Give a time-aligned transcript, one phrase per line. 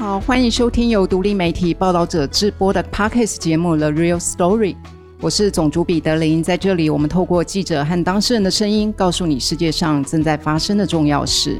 [0.00, 4.72] 好，欢迎收听由独立媒体报道者制播的 Podcast 节目《The Real Story》。
[5.20, 11.58] 我是总主笔德林，在这里，我们透过记者和当事人的声音，告诉你世界上正在发生的重要事。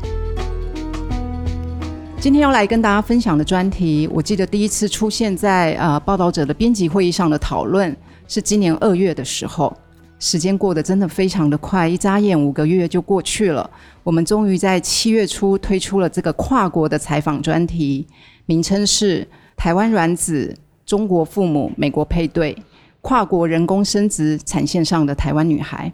[2.18, 7.94] 今天要来跟大家分享的专题，我记得第一次出现在呃报道者的编辑会议上的讨论，
[8.26, 9.76] 是今年二月的时候。
[10.20, 13.68] 时间过得真的非常的快，一眨眼五个月就过去了。
[14.04, 18.06] 我们终于在七月初推出了这个跨国的采访专题，
[18.44, 19.22] 名称是
[19.56, 20.54] 《台湾卵子、
[20.84, 22.54] 中国父母、美国配对、
[23.00, 25.90] 跨国人工生殖产线上的台湾女孩》。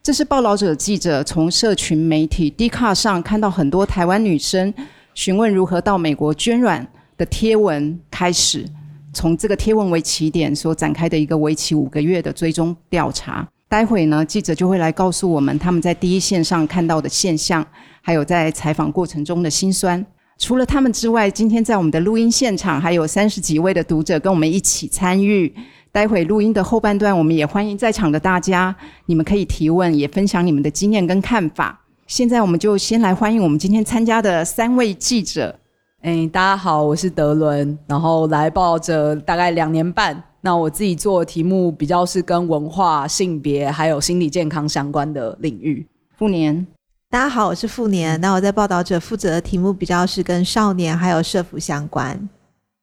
[0.00, 4.72] 这是报道者记者从社群媒体 Dcard 上看到很多台湾女生
[5.14, 6.86] 询问如何到美国捐卵
[7.16, 8.64] 的贴文开始，
[9.12, 13.48] 从这个贴文为起点所展开的一个为期五个月的追踪调查。
[13.68, 17.66] 待会呢，记者就会来告诉我们他们在第一线上看到的现象，
[18.00, 20.04] 还有在采访过程中的辛酸。
[20.38, 25.52] 除了他们之外，今天在我们的录音现场还有三十几位的读者跟我们一起参与。
[25.90, 28.74] 待会录音的后半段，我们也欢迎在场的大家，
[29.06, 31.80] 你们可以提问，也分享你们的经验跟看法。
[32.08, 35.56] 现在我们就先来欢迎我们今天参加的三位记者。
[36.02, 40.22] 哎，大家好，我是德伦，然后来报着大概两年半。
[40.44, 45.86] 那我自己做的题目比较是跟文化、性别还有心理健康相关的领域。
[46.18, 46.66] 富年，
[47.08, 48.20] 大家好，我是富年。
[48.20, 52.28] 那我在报道者负责的题目比较是跟少年还有社福相关。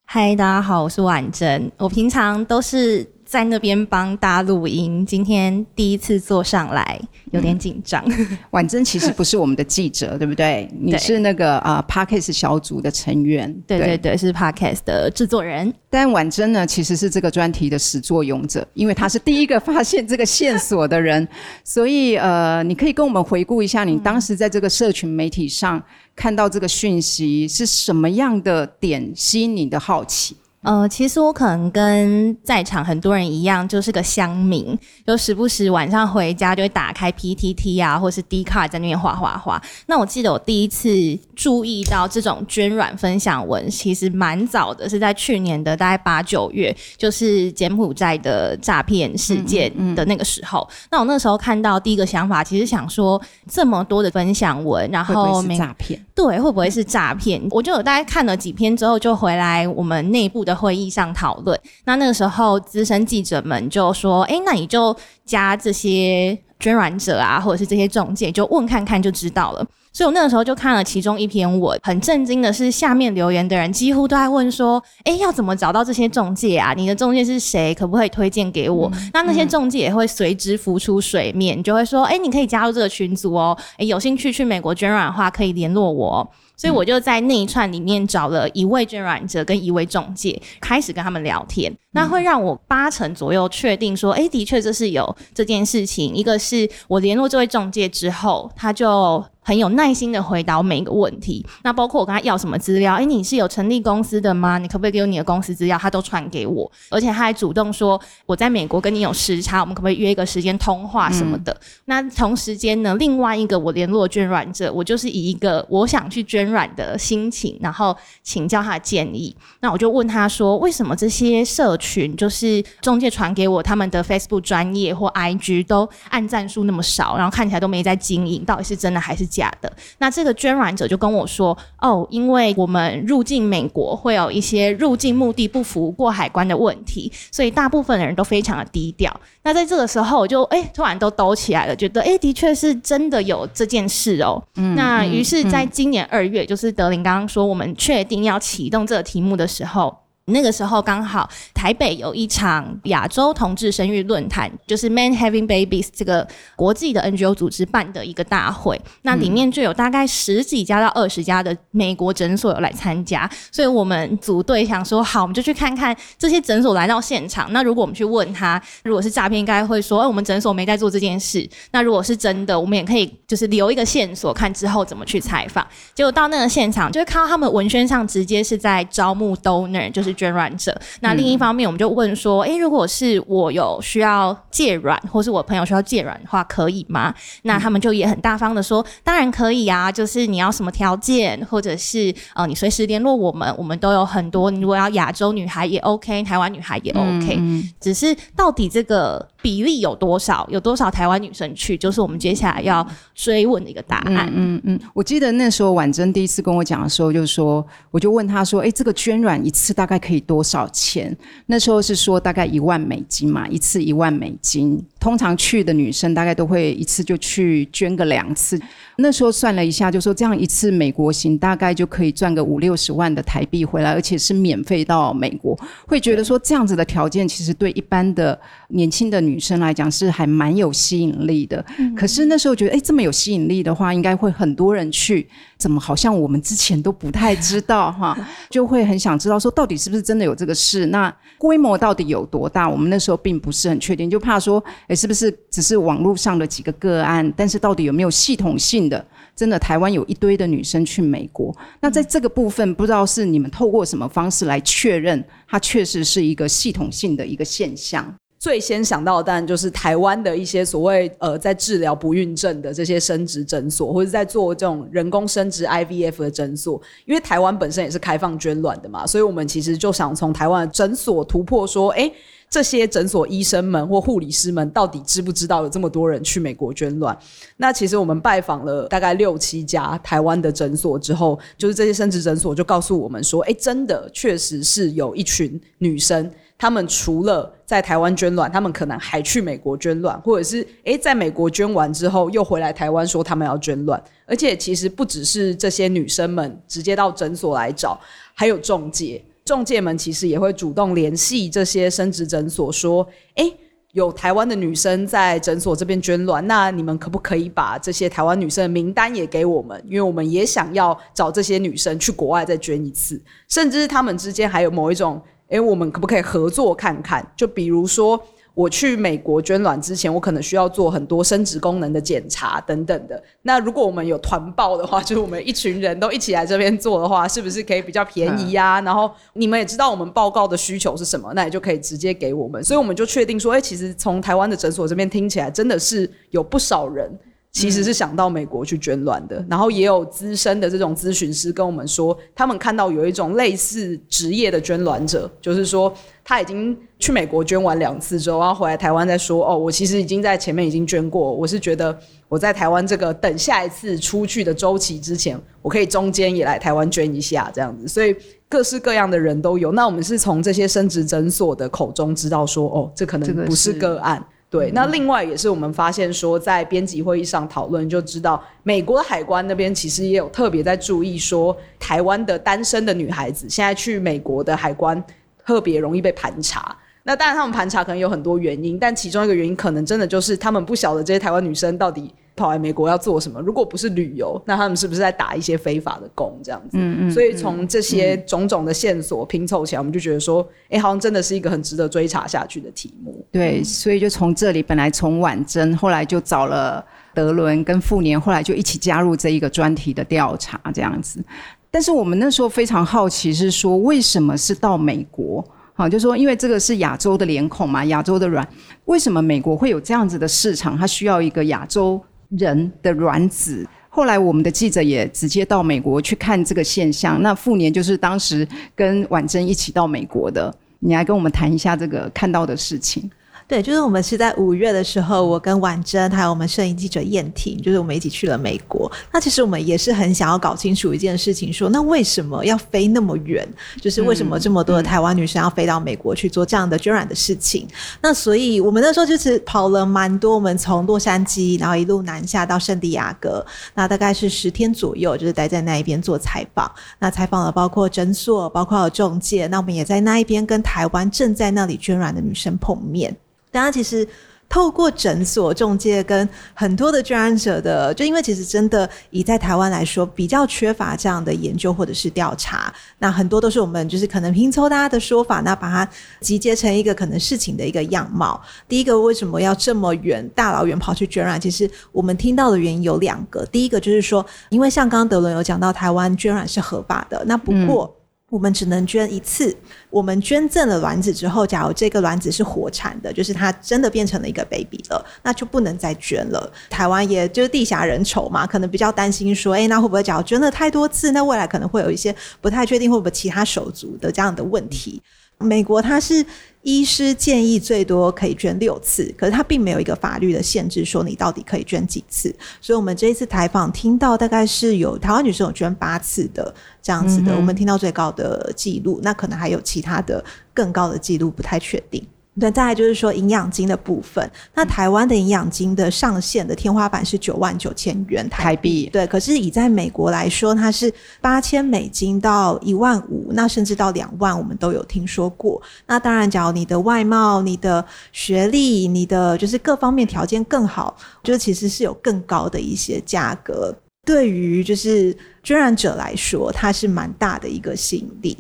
[0.07, 1.71] 嗨，大家好，我是婉珍。
[1.77, 3.07] 我平常都是。
[3.31, 6.99] 在那边帮大家录音，今天第一次坐上来，
[7.31, 8.03] 有点紧张。
[8.51, 10.69] 婉珍其实不是我们的记者，对不对？
[10.77, 13.49] 你是那个啊、uh, Podcast 小组的成员。
[13.65, 15.73] 对对对，是 Parkes 的制作人。
[15.89, 21.25] 但婉珍呢，其实是这个专题的始作俑者，因为她是第一个发现这个线索的人。
[21.63, 25.81] 所以呃，你可以跟我们回顾一下，你当时在这个社群媒体上
[26.17, 30.35] 看到这个讯息是什么样的点吸引你的好奇？
[30.61, 34.77] 呃，其实我可能跟在场很多人一样，就是个乡民，
[35.07, 39.59] 就时不时晚上回家就会打开 PTT 啊，或是 Dcard 在那边画画画。
[39.87, 40.87] 那我记得我第一次
[41.35, 50.59] 注意到这种捐卵分享文，其实蛮早的，是在去年的大概八九月，就是柬埔寨的诈骗事件的那个时候。
[50.69, 57.41] 嗯嗯、那我那时候看到第一个想法，其实想说这么多的分享文，然后没诈骗，对，会不会是诈骗？
[57.41, 60.50] 嗯、我就有大概看了几篇之后，就回来我们内部的。
[60.55, 64.95] 会议上讨论，那那个时候资深记者们就说：“哎，那你就
[65.25, 76.73] 加这些捐卵者啊，或者是这些中介，就问看看就知道了。”所以我那个时候就看了其中一篇文，很震惊的是，下面留言的人几乎都在问说：“哎，要怎么找到这些中介啊？
[76.73, 77.73] 你的中介是谁？
[77.73, 86.25] 可不可以推荐给我？”嗯、那那些中介也会随之浮出水面，嗯、就会说：“哎，你可以加入这个群组哦，哎，有兴趣去美国捐卵的话，可以联络我。”
[86.61, 91.75] 所以我就在那一串里面找了一位捐卵者跟一位中介，开始跟他们聊天。
[91.93, 96.13] 那会让我八成左右确定说，哎，的确这是有这件事情。
[96.13, 99.25] 一个是我联络这位中介之后，他就。
[99.43, 104.59] 很有耐心的回答我每一个问题，那包括我跟他要什么资料，诶，你是有成立公司的吗？
[104.59, 105.75] 你可不可以给我你的公司资料？
[105.79, 111.51] 他都传给我，而且他还主动说我在美国跟你有时差，我们可不可以约一个时间通话什么的？
[111.53, 119.35] 嗯、那同时间呢，另外一个我联络捐软者，我就是以一个我想去捐软的心情，然后请教他的建议。
[119.61, 129.30] 那我就问他说，为什么这些社群就是中介传给我他们的 Facebook 专业或 IG 都按赞数那么少，然后看起来都没在经营，到底是真的还是？
[129.31, 139.11] 假的，那这个捐卵者就跟我说：“哦，因为我们入境美国会有一些入境目的不符过海关的问题，所以大部分的人都非常的低调。
[139.43, 144.43] 那在这个时候，我就哎，突然都抖起来了，觉得哎，的确是真的有这件事哦。
[144.57, 149.95] 嗯，那于是，在今年二月，嗯、就是德林刚刚说我们确定要启动这个题目的时候。”
[150.31, 167.51] 那个时候刚好台北有一场亚洲同志生育论坛，就是 Men Having Babies 这个国际的 NGO 组织办的一个大会，那里面就有大概十几家到二十家的美国诊所有来参加，所以我们组队想说，好，我们就去看看这些诊所来到现场。
[167.51, 171.49] 那如果我们去问他，如果是诈骗，应该会说，哎，我们诊所没在做这件事。
[171.71, 175.65] 那如果是真的，我们也可以就是留一个线索，看之后怎么去采访。
[175.93, 180.20] 结果到那个现场，就会看到他们文宣上直接是在招募 donor，就是。
[180.21, 187.11] 捐卵者，那另一方面，我们就问说，诶、欸，如果是我有需要借卵，或是我朋友需要借卵的话，可以吗？
[187.41, 194.51] 那他们就也很大方的说，当然可以啊，就是你要什么条件，或者是呃，你随时联络我们，我们都有很多。
[194.51, 197.39] 你如果要亚洲女孩也 OK，台湾女孩也 OK，
[197.79, 200.47] 只是到底这个比例有多少？
[200.51, 201.77] 有多少台湾女生去？
[201.77, 202.85] 就是我们接下来要
[203.15, 204.31] 追问的一个答案。
[204.35, 211.15] 嗯嗯，我记得那时候婉珍第一次跟我讲的时候，就是说，我就问她说：“哎，这个捐卵一次大概可以多少钱？”
[211.47, 214.81] 那时候是说大概一万美金嘛，一次一万美金。
[214.99, 218.61] 通常去的女生大概都会一次就去捐个两次。
[219.01, 225.59] 那时候算了一下，就说这样一次美国行大概就可以赚个五六十万的台币回来，而且是免费到美国。
[225.87, 228.39] 会觉得说这样子的条件其实对一般的
[228.69, 231.63] 年轻的女生来讲是还蛮有吸引力的。
[231.77, 235.27] 嗯、可是那时候觉得，哎，这么有吸引力的话，应该会很多人去。
[235.57, 238.17] 怎么好像我们之前都不太知道哈？
[238.49, 240.87] 就会很想知道说到底是不是真的有这个事？
[240.87, 242.67] 那规模到底有多大？
[242.67, 247.31] 我们那时候并不是很确定，就怕说，哎，是不是只是网络上的几个个案？
[247.37, 249.03] 但是到底有没有系统性的？
[249.33, 258.13] 真的台湾有一堆的女生去美国，那在这个部分，不知道是你们透过什么方式来确认，它确实是一个系统性的一个现象。
[258.37, 272.11] 最先想到的当然就是台湾的一些所谓呃在治疗不孕症的这些生殖诊所，或者在做这种人工生殖 IVF 的诊所，因为台湾本身也是开放捐卵的嘛，所以我们其实就想从台湾的诊所突破说，哎，
[272.51, 277.17] 这些诊所医生们或护理师们到底知不知道有这么多人去美国捐卵？
[277.55, 286.29] 那其实我们拜访了大概六七家台湾的诊所之后，就是这些生殖诊所就告诉我们说，哎，真的确实是有一群女生。
[286.57, 293.99] 他们除了在台湾捐卵，他们可能还去美国捐卵，或者是诶，在美国捐完之后又回来台湾说他们要捐卵。
[294.27, 297.99] 而且其实不只是这些女生们直接到诊所来找，
[298.35, 303.53] 还有中介，中介们其实也会主动联系这些生殖诊所，说，诶，
[303.93, 309.83] 有台湾的女生在诊所这边捐卵，那你们可不可以把这些台湾女生的名单也给我们？
[309.87, 315.21] 因为我们也想要找这些女生去国外再捐一次，甚至他们之间还有某一种。
[315.49, 317.29] 诶，我们可不可以合作看看？
[317.35, 318.17] 就比如说，
[318.53, 323.21] 我去美国捐卵之前，我可能需要做很多生殖功能的检查等等的。
[323.43, 328.81] 那如果我们有团报的话，就是我们一群人都一起来这边做的话，是不是可以比较便宜呀？
[328.81, 332.63] 然后你们也知道我们报告的需求是什么，那也就可以直接给我们。
[332.63, 337.09] 所以我们就确定说，诶，其实从台湾的诊所这边听起来，真的是有不少人。
[337.53, 345.93] 其实是想到美国去捐卵的，然后也有资深的这种咨询师跟我们说，他们看到有一种类似职业的捐卵者，就是说
[346.23, 351.97] 他已经去美国捐完两次之后，然后回来台湾再说，哦，我其实已经在前面已经捐过，我是觉得
[352.29, 358.15] 我在台湾这个等下一次出去的周期之前，我可以中间也来台湾捐一下这样子，所以
[358.47, 359.71] 各式各样的人都有。
[359.71, 364.23] 那我们是从这些生殖诊所的口中知道说，哦，这可能不是个案。
[364.51, 375.03] 对，那另外也是我们发现说，在编辑会议上讨论就知道，美国的海关那边其实也有特别在注意说，台湾的单身的女孩子现在去美国的海关
[375.43, 376.77] 特别容易被盘查。
[377.03, 382.13] 那当然他们盘查可能有很多原因，但其中一个原因可能真的就是他们不晓得这些台湾女生到底。
[382.33, 383.41] 跑来美国要做什么？
[383.41, 386.39] 如果不是旅游，那他们是不是在打一些非法的工？
[386.41, 387.11] 这样子，嗯嗯。
[387.11, 393.23] 所以从这些种种的线索拼凑起来，我们就觉得说，哎、欸，好像真的是一个很值得追查下去的题目。
[393.31, 396.83] 对，所以就从这里，本来从婉珍，后来就找了
[397.13, 401.21] 德伦跟富年，后来就一起加入这一个专题的调查，这样子。
[401.69, 405.45] 但是我们那时候非常好奇，是说为什么是到美国？
[405.73, 408.47] 好，就说因为这个是亚洲的脸孔嘛，亚洲的卵，
[408.85, 410.77] 为什么美国会有这样子的市场？
[410.77, 412.01] 它需要一个亚洲。
[412.37, 417.21] 人的卵子，后来我们的记者也直接到美国去看这个现象。
[417.21, 420.49] 那傅年就是当时跟婉珍一起到美国的，
[420.79, 423.11] 你来跟我们谈一下这个看到的事情。
[423.51, 428.89] 对，就是我们是在五月的时候，我跟婉珍还有我们摄影记者燕婷，就是我们一起去了美国。
[429.11, 433.45] 那其实我们也是很想要搞清楚一件事情说，说那为什么要飞那么远？
[433.81, 437.67] 就是为什么这么多的台湾女生要飞到美国去做这样的捐卵的事情？
[437.69, 446.71] 嗯、那所以我们那时候就是跑了蛮多，我们从洛杉矶，然后一路南下到圣地亚哥，那大概是十天左右，就是待在那一边做采访。
[446.99, 453.13] 那采访了包括诊所，包括中介，那我们也在那一边跟台湾正在那里捐卵的女生碰面。
[453.51, 454.07] 大家其实
[454.47, 462.73] 透过诊所、中介跟很多的捐卵者的，就因为其实真的以在台湾来说，比较缺乏这样的研究或者是调查。
[462.99, 465.89] 那很多都是我们就是可能拼凑大家的说法，那把它
[466.19, 468.41] 集结成一个可能事情的一个样貌。
[468.67, 471.39] 第一个，为什么要这么远大老远跑去捐卵？
[471.39, 473.45] 其实我们听到的原因有两个。
[473.45, 477.23] 第一个就是说，因为像刚刚德伦有讲到，台湾捐卵是合法的。
[477.25, 477.95] 那不过。
[478.31, 479.53] 我们只能捐一次。
[479.89, 486.49] 我们捐赠了卵子之后，假如这个卵子是活产的，就是它真的变成了一个 baby 了，那就不能再捐了。
[486.69, 495.01] 台湾也就是地狭人稠嘛，可能比较担心说，诶，那会不会假如捐了太多次，那未来可能会有一些不太确定，会不会其他手足的这样的问题。
[495.41, 496.25] 美国它是
[496.61, 502.33] 医师建议最多可以捐六次，可是它并没有一个法律的限制说你到底可以捐几次。
[502.61, 512.05] 所以我们这一次采访听到大概是有台湾女生有捐八次的这样子的，嗯、我们听到最高的记录，那可能还有其他的更高的记录，不太确定。
[512.39, 514.31] 对，再来就是说营养金的部分。
[514.55, 519.05] 那台湾的营养金的上限的天花板是九万九千元台币，对。
[519.05, 525.61] 可是以在美国来说，它是八千美金到一万五，那甚至到两万，我们都有听说过。
[525.85, 533.75] 那当然，假如你的外貌、你的学历、你的就是各方面条件更好，就其实是有更高的一些价格。
[534.05, 538.37] 对于就是捐卵者来说，它是蛮大的一个吸引力。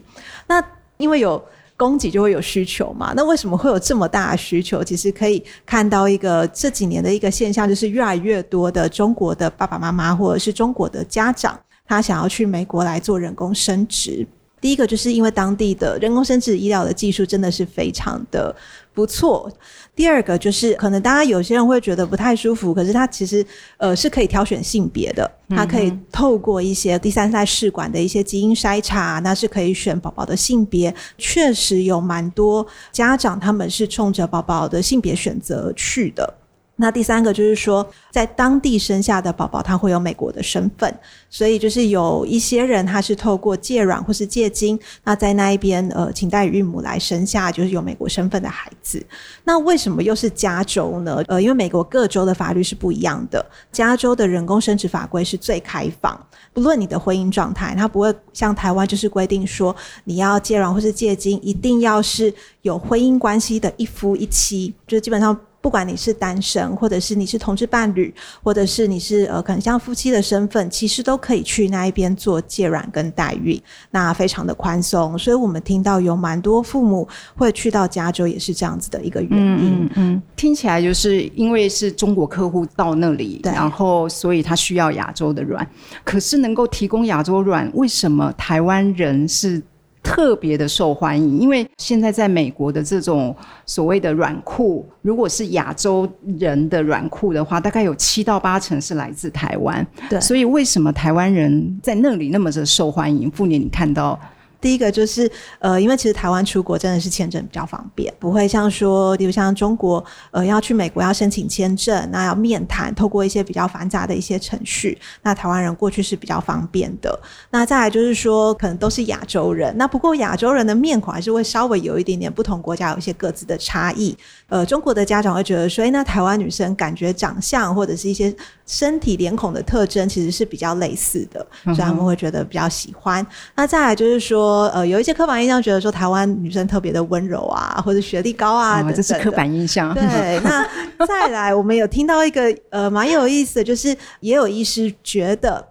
[0.47, 0.63] 那
[0.95, 1.43] 因为有。
[1.81, 3.11] 供给就会有需求嘛？
[3.15, 4.83] 那为什么会有这么大的需求？
[4.83, 14.27] 其实可以看到一个这几年的一个现象，就是越来越多的中国的爸爸妈妈或者是中国的家长，他想要去美国来做人工生殖。
[14.61, 18.55] 第一个就是因为当地的人工生殖医疗的技术真的是非常的
[18.93, 19.51] 不错。
[19.95, 23.45] 第二个就是可能大家有些人会觉得不太舒服，可是它其实
[23.77, 30.93] 呃是可以挑选性别的，它可以透过一些第三代试管的一些基因筛查，那是可以选宝宝的性别。
[31.17, 36.33] 确实有蛮多家长他们是冲着宝宝的性别选择去的。
[36.81, 40.91] 那第三个就是说，在当地生下的宝宝，他会有美国的身份，
[41.29, 49.05] 所以就是有一些人他是透过借卵或是借精，那在那一边呃，请代孕母来生下就是有美国身份的孩子。
[49.43, 51.23] 那为什么又是加州呢？
[51.27, 56.19] 呃，因为美国各州的法律是不一样的，加州的人工生殖法规是最开放，
[56.51, 62.33] 不论你的婚姻状态，它不会像台湾就是规定说你要借卵或是借精，一定要是
[62.63, 65.39] 有婚姻关系的一夫一妻，就是基本上。
[65.61, 68.13] 不管你是单身，或者是你是同志伴侣，
[68.43, 75.17] 或者是你是呃可能像夫妻的身份，其实都可以去那一边做借卵跟代孕，那非常的宽松。
[75.17, 79.87] 所以我们听到有蛮多父母会去到加州，也是这样子的一个原因。
[79.87, 85.65] 嗯，嗯，听起来就是因为是中国客户到那里，然后所以他需要亚洲的卵，
[86.03, 89.61] 可是能够提供亚洲卵，为什么台湾人是？
[90.03, 99.85] 特别的受欢迎，因为现在在美国的这种所谓的软库，如果是亚洲人的软库的话，大概有七到八成是来自台湾。
[100.09, 103.29] 对，所以为什么台湾人在那里那么的受欢迎？
[103.31, 104.19] 傅年，你看到？
[104.61, 117.19] 第一个就是，呃，因为其实台湾出国真的是签证比较方便，不会像说，比如像中国，呃，要去美国要申请签证，那要面谈，透过一些比较繁杂的一些程序，那台湾人过去是比较方便的。
[117.49, 124.15] 那再来就是说，可能都是亚洲人，那不过亚洲人的面孔还是会稍微有一点点不同国家有一些各自的差异。
[124.47, 128.33] 呃，中国的家长会觉得说，诶，那台湾女生感觉长相或者是一些
[128.71, 133.25] 身体脸孔的特征其实是比较类似的，所以他们会觉得比较喜欢。
[133.55, 134.61] 那再来就是说。
[134.71, 139.93] 呃，有一些刻板印象，觉得说台湾女生特别的温柔啊，或者学历高啊等等，这是刻板印象。
[139.93, 140.65] 对，那
[141.05, 145.61] 再来，我们有听到一个呃蛮有意思的，就是也有医师觉得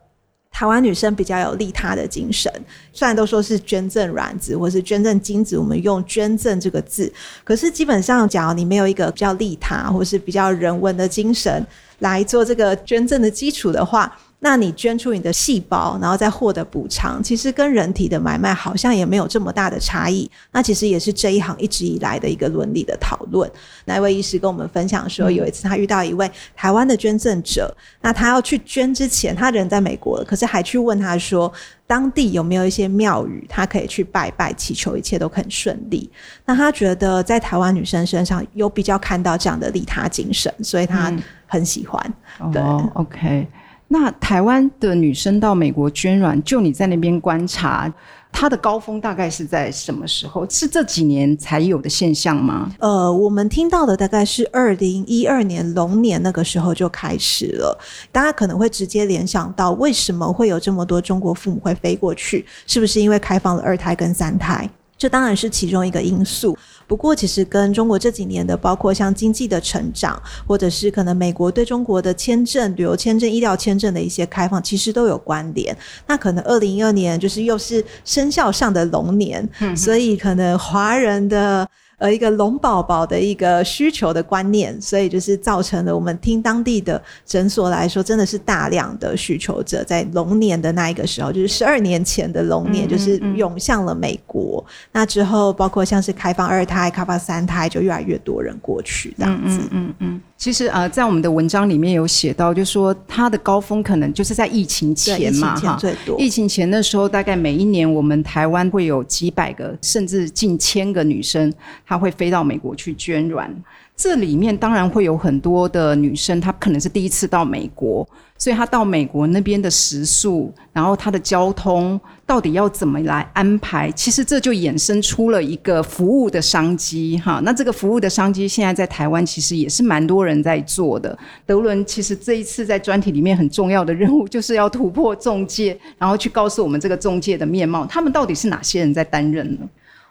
[0.60, 2.52] 台湾女生比较有利他的精神。
[2.92, 7.10] 虽然都说是捐赠卵子或是捐赠精子，我们用捐赠这个字，
[7.42, 11.66] 可是基本上，假如你没有一个比较利他或是比较人文的精神
[12.00, 14.14] 来做这个捐赠的基础的话。
[14.42, 20.28] 那你捐出你的细胞，然后再获得补偿，其实跟人体的买卖好像也没有这么大的差异。
[20.50, 23.48] 那其实也是这一行一直以来的一个伦理的讨论。
[23.84, 27.70] 那一位医师跟我们分享说，有一次他遇到一位台湾的捐赠者，
[28.00, 31.52] 那他要去捐之前，他人在美国了，可是还去问他说，
[31.86, 36.10] 当地有没有一些庙宇，他可以去拜拜，祈求一切都很顺利。
[36.46, 41.12] 那他觉得在台湾女生身上有比较看到这样的利他精神，所以他
[41.46, 42.14] 很喜欢。
[42.40, 43.46] 嗯、对、哦，OK。
[43.92, 47.92] 那台湾的女生到美国捐卵，就你在那边观察，
[48.30, 50.48] 她的高峰大概是在什么时候？
[50.48, 52.70] 是这几年才有的现象吗？
[52.78, 57.76] 呃，我们听到的大概是二零一二年龙年那个时候就开始了。
[58.12, 62.46] 大家可能会直接联想到，为什么会有这么多中国父母会飞过去？
[62.68, 64.70] 是不是因为开放了二胎跟三胎？
[65.00, 66.54] 这当然是其中一个因素，
[66.86, 75.74] 不过其实跟中国这几年的，包括像经济的成长，或者是可能美国对中国的签证、旅游签证、医疗签证的一些开放，其实都有关联。
[76.06, 81.66] 那可能二零一二年就是又是生肖上的龙年，嗯，所以可能华人的。
[82.00, 94.64] 呃，一个龙宝宝的一个需求的观念，所以就是造成了我们听当地的诊所来说，真的是大量的需求者在龙年的那一个时候，就是十二年前的龙年，就是涌向了美国。
[94.64, 94.88] 嗯嗯嗯。
[94.92, 99.58] 那之后，包括像是开放二胎、开放三胎，就越来越多人过去这样子。
[99.70, 100.20] 嗯嗯嗯。
[100.40, 106.18] 其实呃，在我们的文章里面有写到，就是说它的高峰可能就是在疫情前嘛，哈，最多。
[106.18, 111.52] 疫情前的时候，大概每一年我们台湾会有几百个，甚至近千个女生，
[111.86, 113.54] 她会飞到美国去捐卵。
[114.02, 123.92] 这里面当然会有很多的女生，她可能是第一次到美国，所以她到美国那边的食宿，然后她的交通到底要怎么来安排？
[123.92, 127.42] 其实这就衍生出了一个服务的商机，哈。
[127.44, 131.18] 那这个服务的商机现在在台湾其实也是蛮多人在做的。
[131.44, 139.68] 德伦其实这一次在专题里面很重要的任务，就是要突破中介，然后去告诉我们这个中介的面貌，他们到底是哪些人在担任呢？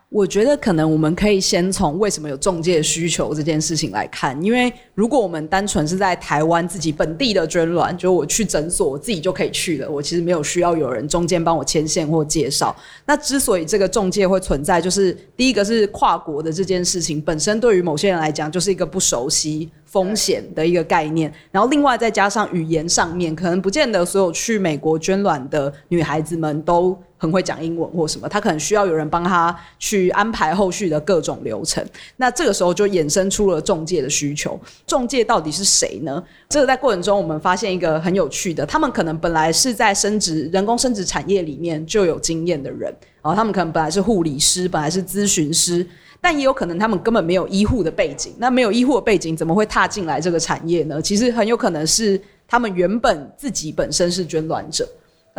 [0.09, 12.75] 我觉得可能我们可以先从为什么有中介需求这件事情来看，因为如果我们单纯是在台湾自己本地的捐卵，就我去诊所我自己就可以去了，我其实没有需要有人中间帮我牵线或介绍。
[13.05, 26.97] 那之所以这个中介会存在，就是第一个是跨国的这件事情本身对于某些人来讲就是一个不熟悉风险的一个概念，然后另外再加上语言上面，可能不见得所有去美国捐卵的女孩子们都。
[27.19, 31.85] 很会讲英文或什么，他可能需要有人帮他去安排后续的各种流程。
[32.15, 34.57] 那这个时候就衍生出了中介的需求。
[34.87, 36.23] 中介到底是谁呢？
[36.47, 42.83] 这个在过程中我们发现一个很有趣的，他们可能本来是在生殖人工生殖产业里面就有经验的人，
[43.21, 45.85] 然后他们可能本来是护理师，本来是咨询师，
[46.21, 48.33] 但也有可能他们根本没有医护的背景。
[48.37, 51.01] 那没有医护的背景，怎么会踏进来这个产业呢？
[51.01, 54.87] 其实很有可能是他们原本自己本身是捐卵者。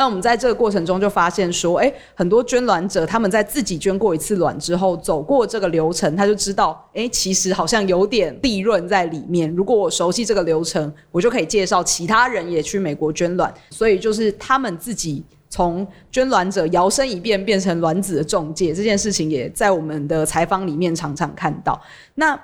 [0.01, 9.55] 那我们在这个过程中就发现说，哎，很多捐卵者他们在自己捐过一次卵之后，走过这个流程，他就知道，哎，其实好像有点利润在里面。
[9.55, 13.53] 如果我熟悉这个流程，我就可以介绍其他人也去美国捐卵。
[13.69, 21.79] 所以就是他们自己从捐卵者摇身一变变成卵子的中介这件事情，也在我们的采访里面常常看到。
[22.15, 22.41] 那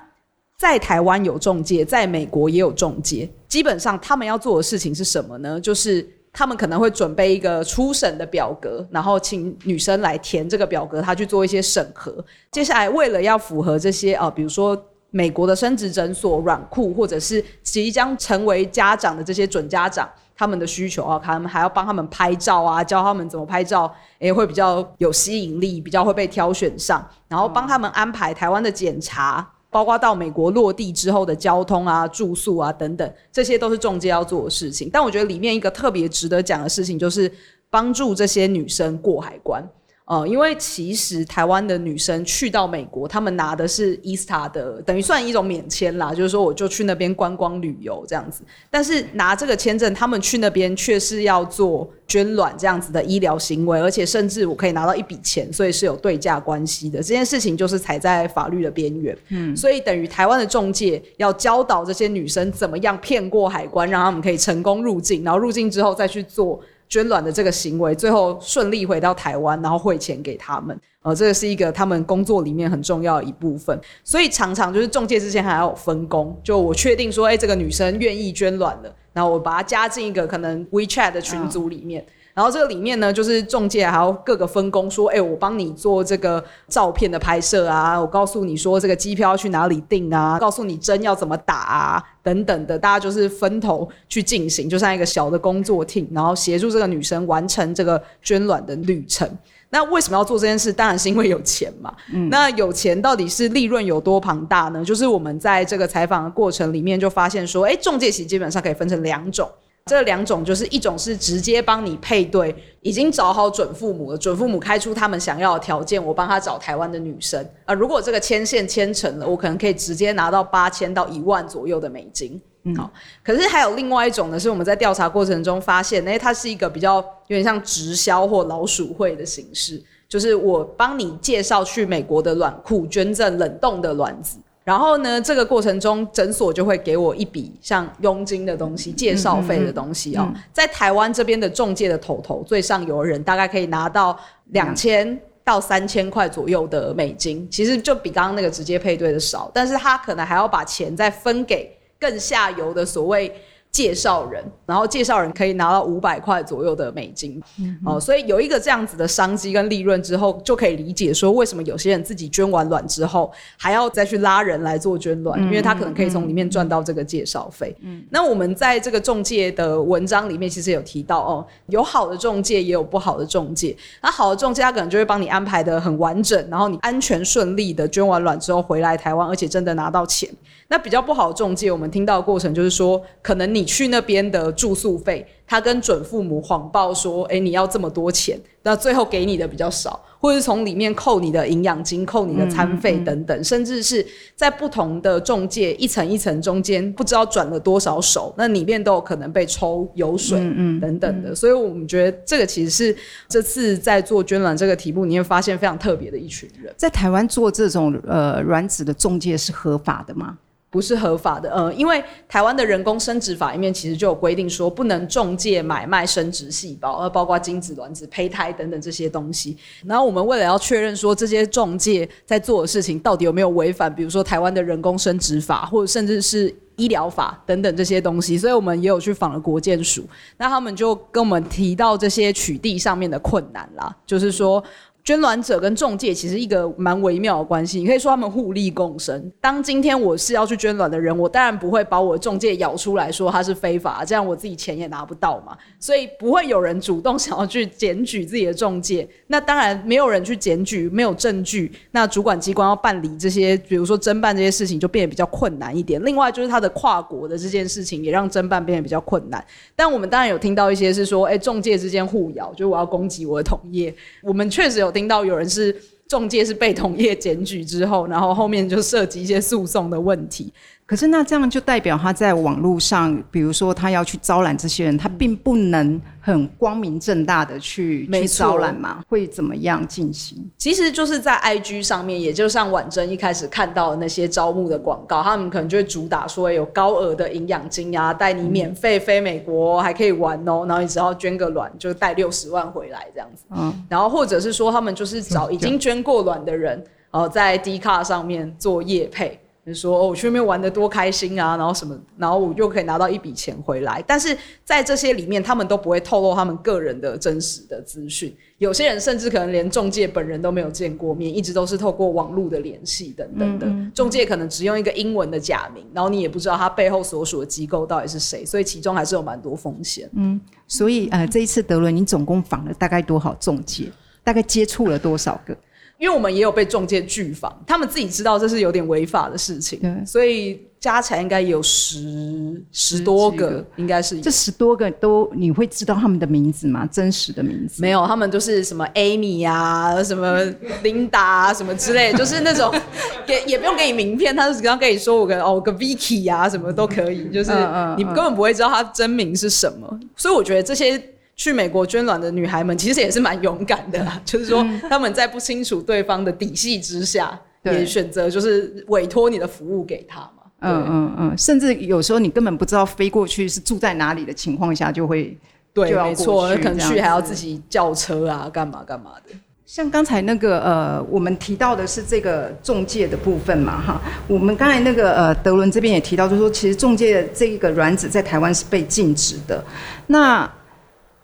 [0.59, 5.59] 在台湾有中介，在美国也有中介，基本上他们要做的事情是什么呢？
[5.59, 6.07] 就是。
[6.37, 12.23] 他们可能会准备一个初审的表格，然后请女生来填这个表格，她去做一些审核。
[12.51, 14.79] 接下来，为了要符合这些啊，比如说
[15.09, 29.53] 美国的生殖诊所、软库，或者是即将成为家长的这些准家长，他们的需求啊，他们还要帮他们拍照啊，教他们怎么拍照，诶，会比较有吸引力，比较会被挑选上，然后帮他们安排台湾的检查。
[29.77, 34.89] 包括到美国落地之后的交通啊、住宿啊等等，这些都是中介要做的事情。
[34.91, 37.31] 但我觉得里面一个特别值得讲的事情，就是
[37.69, 39.63] 帮助这些女生过海关。
[40.07, 48.41] 呃，因为其实台湾的女生去到美国，她们拿的是 ESTA 的，等于算一种免签啦，就是说我就去那边观光旅游这样子。
[48.71, 56.99] 但是拿这个签证，她们去那边却是要做捐卵这样子的医疗行为，而且甚至我可以拿到一笔钱，所以是有对价关系的。
[56.99, 66.57] 这件事情就是踩在法律的边缘，嗯，所以等于台湾的中介要教导这些女生怎么样骗过海关，让他们可以成功入境，然后入境之后再去做。
[66.89, 73.79] 捐卵的这个行为，最后顺利回到台湾，然后汇钱给他们，呃，这个是一个他们工作里面很重要的一部分。
[74.03, 82.05] 所以常常就是中介之前还要有分工，就我确定说，哎、欸，这个女生愿意捐卵了，然后我把她加进一个可能 WeChat 的群组里面。
[82.37, 99.27] 然后这个里面呢，就是中介还要各个分工，说，哎，我帮你做这个照片的拍摄啊，我告诉你说这个机票要去哪里订啊，告诉你针要怎么打啊，等等的，大家就是分头去进行，就像一个小的工作 team，然后协助这个女生完成这个捐卵的旅程。
[99.71, 100.71] 那为什么要做这件事？
[100.71, 101.91] 当然是因为有钱嘛。
[102.13, 102.29] 嗯。
[102.29, 104.85] 那有钱到底是利润有多庞大呢？
[104.85, 109.49] 就是我们在这个采访的过程里面就发现说，哎，中介其实基本上可以分成两种。
[109.87, 117.73] 这两种就是一种是直接帮你配对，已经找好准父母了，准父母开出他们想要的条件，我帮他找台湾的女生啊。
[117.73, 122.39] 如果这个牵线牵成了，我可能可以直接拿到八千到一万左右的美金。
[122.63, 122.91] 嗯，好。
[123.23, 126.97] 可是还有另外一种呢，是我们在调查过程中发现，诶，它是一个比较
[127.27, 134.37] 有点像直销或老鼠会的形式，就是我帮你介绍去美国的卵库捐赠冷冻的卵子。
[134.67, 140.23] 然后呢，这个过程中诊所就会给我一笔像佣金的东西、介绍费的东西哦。
[140.27, 153.33] 嗯嗯嗯、在台湾这边的中介的头头最上游的人，大概可以拿到两千到三千块左右的美金，其实就比刚刚那个直接配对的少，但是他可能还要把钱再分给更下游的所谓
[153.77, 157.39] 介绍人，然后介绍人可以拿到五百块左右的美金。
[157.59, 167.75] 嗯、哦，所以有一个这样子的商机跟利润之后，就可以理解说为什么有些人自己捐完卵之后还要再去拉人来做捐卵，嗯、因为他可能可以从里面赚到这个介绍费。
[167.81, 173.77] 嗯，那我们在这个中介的文章里面其实有提到哦，有好的中介也有不好的中介。
[174.01, 180.27] 那好的中介他可能就会帮你安排的很完整，然后你安全顺利的捐完卵之后回来台湾，而且真的拿到钱。
[180.69, 194.03] 那比较不好的中介，我们听到的过程就是说，可能你去那边的住宿费，他跟准父母谎报说，哎、欸，你要这么多钱，那最后给你的比较少，或者是从里面扣你的营养金、扣你的餐费等等，嗯嗯、甚至是
[194.35, 200.39] 在不同的中介一层一层中间，不知道转了多少手，那里面都有可能被抽油水
[200.81, 201.35] 等等的。
[201.35, 202.95] 所以我们觉得这个其实是
[203.27, 206.73] 这次在做捐卵这个题目，你会发现非常特别的一群人。
[206.77, 210.37] 在台湾做这种呃卵子的中介是合法的吗？
[210.77, 219.57] 不是合法的，呃，因为台湾的人工生殖法里面其实就有规定说，不能中介买卖生殖细胞，呃，包括精子、卵子、胚胎等等这些东西。
[219.87, 234.63] 然后我们为了要确认说这些中介在做的事情到底有没有违反，比如说台湾的人工生殖法，或者甚至是医疗法等等这些东西，所以我们也有去访了国健署，那他们就跟我们提到这些取缔上面的困难啦，就是说。
[235.07, 239.31] 捐卵者跟中介其实一个蛮微妙的关系，你可以说他们互利共生。
[239.39, 245.57] 当今天我是要去捐卵的人，我当然不会把我的仲介咬出来说他是非法，这样我自己钱也拿不到嘛。
[245.79, 249.07] 所以不会有人主动想要去检举自己的中介。
[249.27, 256.03] 那当然没有人去检举，没有证据，那主管机关要办理这些，比如说侦办这些事情就变得比较困难一点。
[256.03, 259.41] 另外就是他的跨国的这件事情也让侦办变得比较困难。
[259.73, 263.95] 但我们当然有听到一些是说，哎、欸，仲介之间互咬，就是我要攻击我的同业。
[264.21, 264.91] 我们确实有。
[264.97, 265.75] 听到有人是
[266.07, 270.51] 中介，是被同业检举之后，然后后面就涉及一些诉讼的问题。
[270.87, 279.03] 可是那这样就代表他在网络上，比如说他要去招揽这些人，他并不能很光明正大的去去招揽嘛？
[279.09, 280.49] 会怎么样进行？
[280.57, 293.43] 其实就是在 IG 上面，也就像婉珍一开始看到的那些招募的广告，他们可能就会主打说有高额的营养金呀，带你免费飞美国，还可以玩哦，然后你只要捐个卵就带六十万回来这样子。
[293.49, 299.37] 嗯，然后或者是说他们就是找已经捐过卵的人，呃，在 Dcard 上面做业配。
[299.67, 304.01] 就说，哦，我去那边玩的多开心啊，然后什么，然后我又可以拿到一笔钱回来。
[304.07, 308.33] 但是在这些里面，他们都不会透露他们个人的真实的资讯。
[308.59, 313.67] 有些人甚至可能连中介本人都没有见过面，一直都是透过网络的联系等等的。
[313.67, 320.09] 嗯嗯、仲介可能只用一个英文的假名，然后你也不知道他背后所属的机构到底是谁，所以其中还是有蛮多风险。
[320.13, 323.91] 嗯，所以呃，这一次德伦，你总共访了大概多少中介？
[324.23, 325.55] 大概接触了多少个？
[325.97, 336.87] 因为我们也有被中介拒访，他们自己知道这是有点违法的事情，对所以加起来应该有十十多个，个应该是这十多个都你会知道他们的名字吗？
[336.91, 337.81] 真实的名字？
[337.81, 340.39] 没有，他们都是什么 Amy 啊，什么
[340.83, 342.71] Linda 啊，什么之类，就是那种
[343.27, 347.51] 也也不用给你名片，他就只刚跟你说我个哦我个 Vicky 啊，什么都可以，就是
[347.97, 351.01] 你根本不会知道他真名是什么，所以我觉得这些。
[351.37, 360.31] 去美国捐卵的女孩们其实也是蛮勇敢的啦，就是说他们在不清楚对方的底细之下，也选择就是委托你的服务给他嘛。
[360.61, 365.37] 嗯嗯嗯，甚至有时候你根本不知道飞过去是住在哪里的情况下，就会
[365.71, 369.35] 对，没错，可能去还要自己叫车啊，干嘛干嘛的。
[369.67, 379.63] 像刚才那个呃，我们提到的是这个中介的部分嘛，哈，我们刚才那个呃，德伦这边也提到，就是说其实中介这个卵子在台湾是被禁止的，
[380.07, 380.51] 那。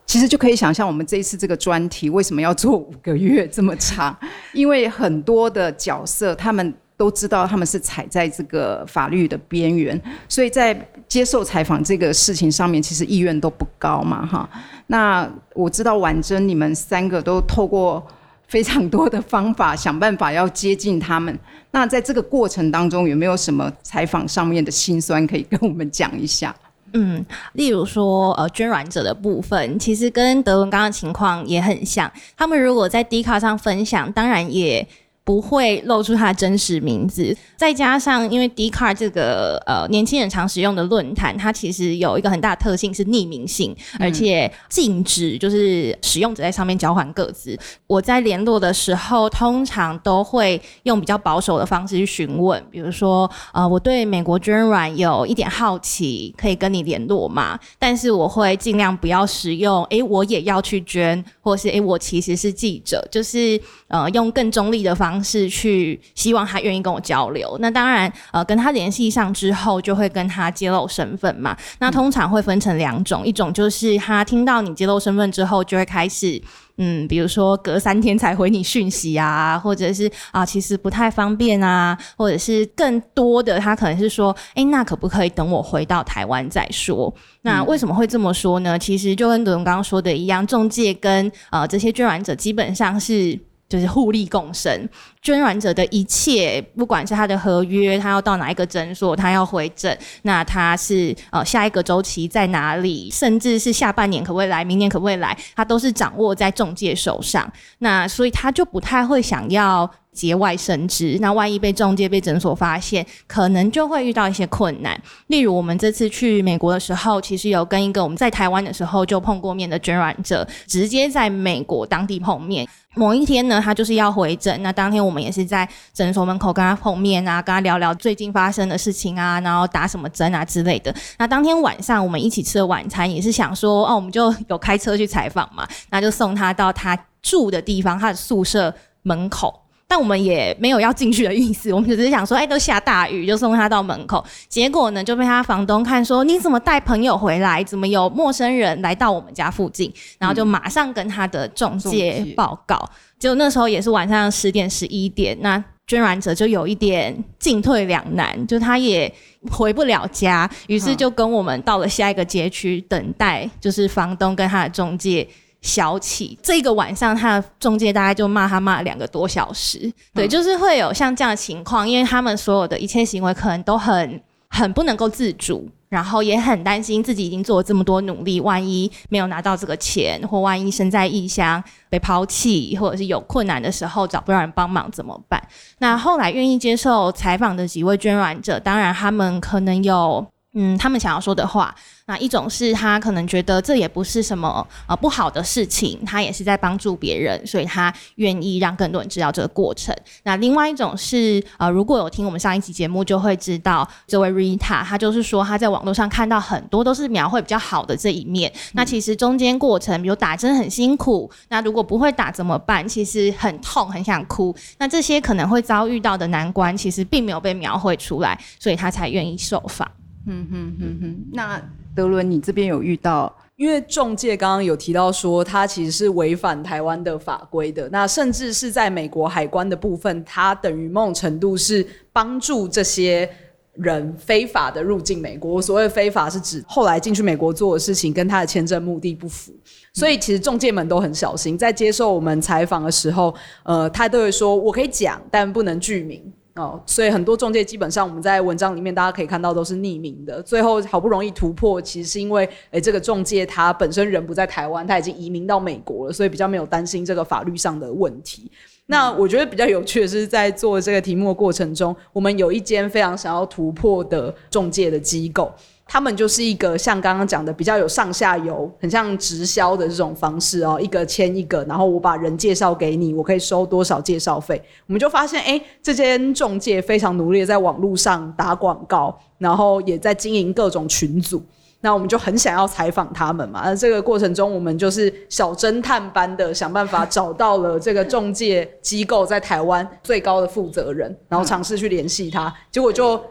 [0.06, 4.16] 其实就可以想象，我们这一次这个专题为什么要做五个月这么长？
[4.54, 14.48] 因为很多的角色，他们都知道他们是踩在这个法律的边缘，所以在接受采访这个事情上面，其实意愿都不高嘛，哈。
[14.88, 18.06] 那我知道婉珍，你们三个都透过
[18.48, 21.38] 非常多的方法，想办法要接近他们。
[21.72, 26.56] 那在这个过程当中，有没有什么采访上面的辛酸可以跟我们讲一下？
[26.94, 32.12] 嗯，例如说，呃，捐卵者的部分，其实跟德文刚刚的情况也很像。
[32.38, 34.88] 他们如果在 D 卡上分享，当然也。
[35.26, 47.58] 不会露出他的真实名字，再加上因为 Dcard 这个呃年轻人常使用的论坛，它其实有一个很大的特性是匿名性，而且禁止就是使用者在上面交换个资。
[47.88, 57.58] 我在联络的时候，通常都会用比较保守的方式去询问，比如说呃我对美国捐卵有一点好奇，可以跟你联络吗？
[57.80, 61.24] 但是我会尽量不要使用，诶我也要去捐。
[61.44, 67.58] 或是诶、欸，我其实是记者，就是呃用更中立的方式去希望他愿意跟我交流。
[67.60, 71.56] 那当然呃跟他联系上之后，就会跟他揭露身份嘛。
[71.80, 76.42] 那通常会分成两种，一种就是他听到你揭露身份之后，就会开始。
[76.78, 87.14] 嗯，比如说隔三天才回你讯息啊，或者是啊，其实不太方便啊，或者是更多的，他可能是说，哎，那可不可以等我回到台湾再说？
[87.44, 88.78] 那为什么会这么说呢？
[88.80, 93.40] 其实就跟德荣刚刚说的一样，中介跟呃这些捐卵者基本上是。
[93.70, 94.88] 就是互利共生，
[95.22, 107.52] 捐卵者的一切，不管是他的合约，他要到哪一个诊所，他要回诊，那他是呃下一个周期在哪里，甚至是下半年可不可以来，明年可不可以来，他都是掌握在中介手上。
[107.80, 111.18] 那所以他就不太会想要节外生枝。
[111.20, 115.00] 那万一被中介、被诊所发现，可能就会遇到一些困难。
[115.28, 122.68] 例如我们这次去美国的时候，其实有跟一个我们在台湾的时候就碰过面的捐卵者，直接在美国当地碰面。
[122.96, 124.62] 某一天呢，他就是要回诊。
[124.62, 130.94] 那当天我们也是在诊所门口跟他碰面啊，跟他聊聊最近发生的事情啊，然后打什么针啊之类的。
[131.18, 138.72] 那当天晚上我们一起吃了晚餐，也是想说哦，我们就有开车去采访嘛，那就送他到他住的地方，他的宿舍
[139.02, 139.63] 门口。
[139.94, 144.26] 但我们也没有要进去的意思， 我们只是想说，哎、都下大雨，就送他到门口。
[144.50, 147.64] 结果呢，就被他房东看说，你怎么带朋友回来？
[147.64, 149.94] 怎么有陌生人来到我们家附近？
[150.18, 152.76] 然后就马上跟他的中介报告。
[152.76, 159.14] 嗯、就那时候也是晚上十点十一点，那捐卵者就有一点进退两难，就他也
[159.52, 165.28] 回不了家，于是就跟我们到了下一个街区等待，就是房东跟他的中介。
[165.64, 169.92] 小起这个晚上，他的中介大概就骂他骂了两个多小时。
[170.14, 185.42] 对，就是会有像这样的情况，因为他们所有的一切行为可能都很很不能够自主，然后也很担心自己已经做了这么多努力，万一没有拿到这个钱，或万一身在异乡被抛弃，或者是有困难的时候找不到人帮忙怎么办？
[185.80, 190.24] 那后来愿意接受采访的几位捐卵者，当然他们可能有
[190.54, 191.74] 嗯，他们想要说的话。
[192.06, 199.96] 那一种是他可能觉得这也不是什么呃不好的事情，他也是在帮助别人，所以他愿意让更多人知道这个过程。
[200.24, 208.52] 那另外一种是呃，如果有听我们上一期节目，就会知道这位 Rita，他就是说他在网络上看到很多都是描绘比较好的这一面。
[208.74, 212.86] 那其实中间过程，比如打针很辛苦，那如果不会打怎么办？
[212.86, 214.54] 其实很痛，很想哭。
[214.78, 219.90] 那这些可能会遭遇到的难关，其实并没有被描绘出来，所以他才愿意受访。
[220.26, 221.62] 嗯哼哼哼，那。
[221.96, 223.32] 德伦，你这边有遇到？
[223.56, 227.88] 因为中介刚刚有提到说，他其实是违反台湾的法规的。
[227.90, 233.30] 那甚至是在美国海关的部分，他等于某种程度是帮助这些
[233.76, 235.62] 人非法的入境美国。
[235.62, 239.54] 所谓非法，是指后来进去美国做的事情跟他的签证目的不符。
[239.94, 243.32] 所以其实中介们都很小心，在接受我们采访的时候，
[243.62, 246.20] 呃，他都会说：“我可以讲，但不能具名。”
[246.56, 250.40] 哦，所以很多中介基本上我们在文章里面大家可以看到都是匿名的。
[250.44, 258.52] 最后好不容易突破，其实是因为，诶，这个中介他本身人不在台湾，他已经移民到美国了，所以比较没有担心这个法律上的问题。
[258.86, 265.52] 那我觉得比较有趣的是，在做这个题目的过程中，我们有一间非常想要突破的中介的机构。
[265.86, 274.60] 他们就是一个像刚刚讲的比较有上下游，很像直销的这种方式哦，一个签一个，然后我把人介绍给你，我可以收多少介绍费。
[274.88, 281.44] 我们就发现，哎，这间中介非常努力在网络上打广告，然后也在经营各种群组。
[281.82, 283.62] 那我们就很想要采访他们嘛。
[283.66, 293.22] 那这个过程中，我们就是小侦探般的想办法找到了这个中介机构在台湾最高的负责人，然后尝试去联系他，结果就。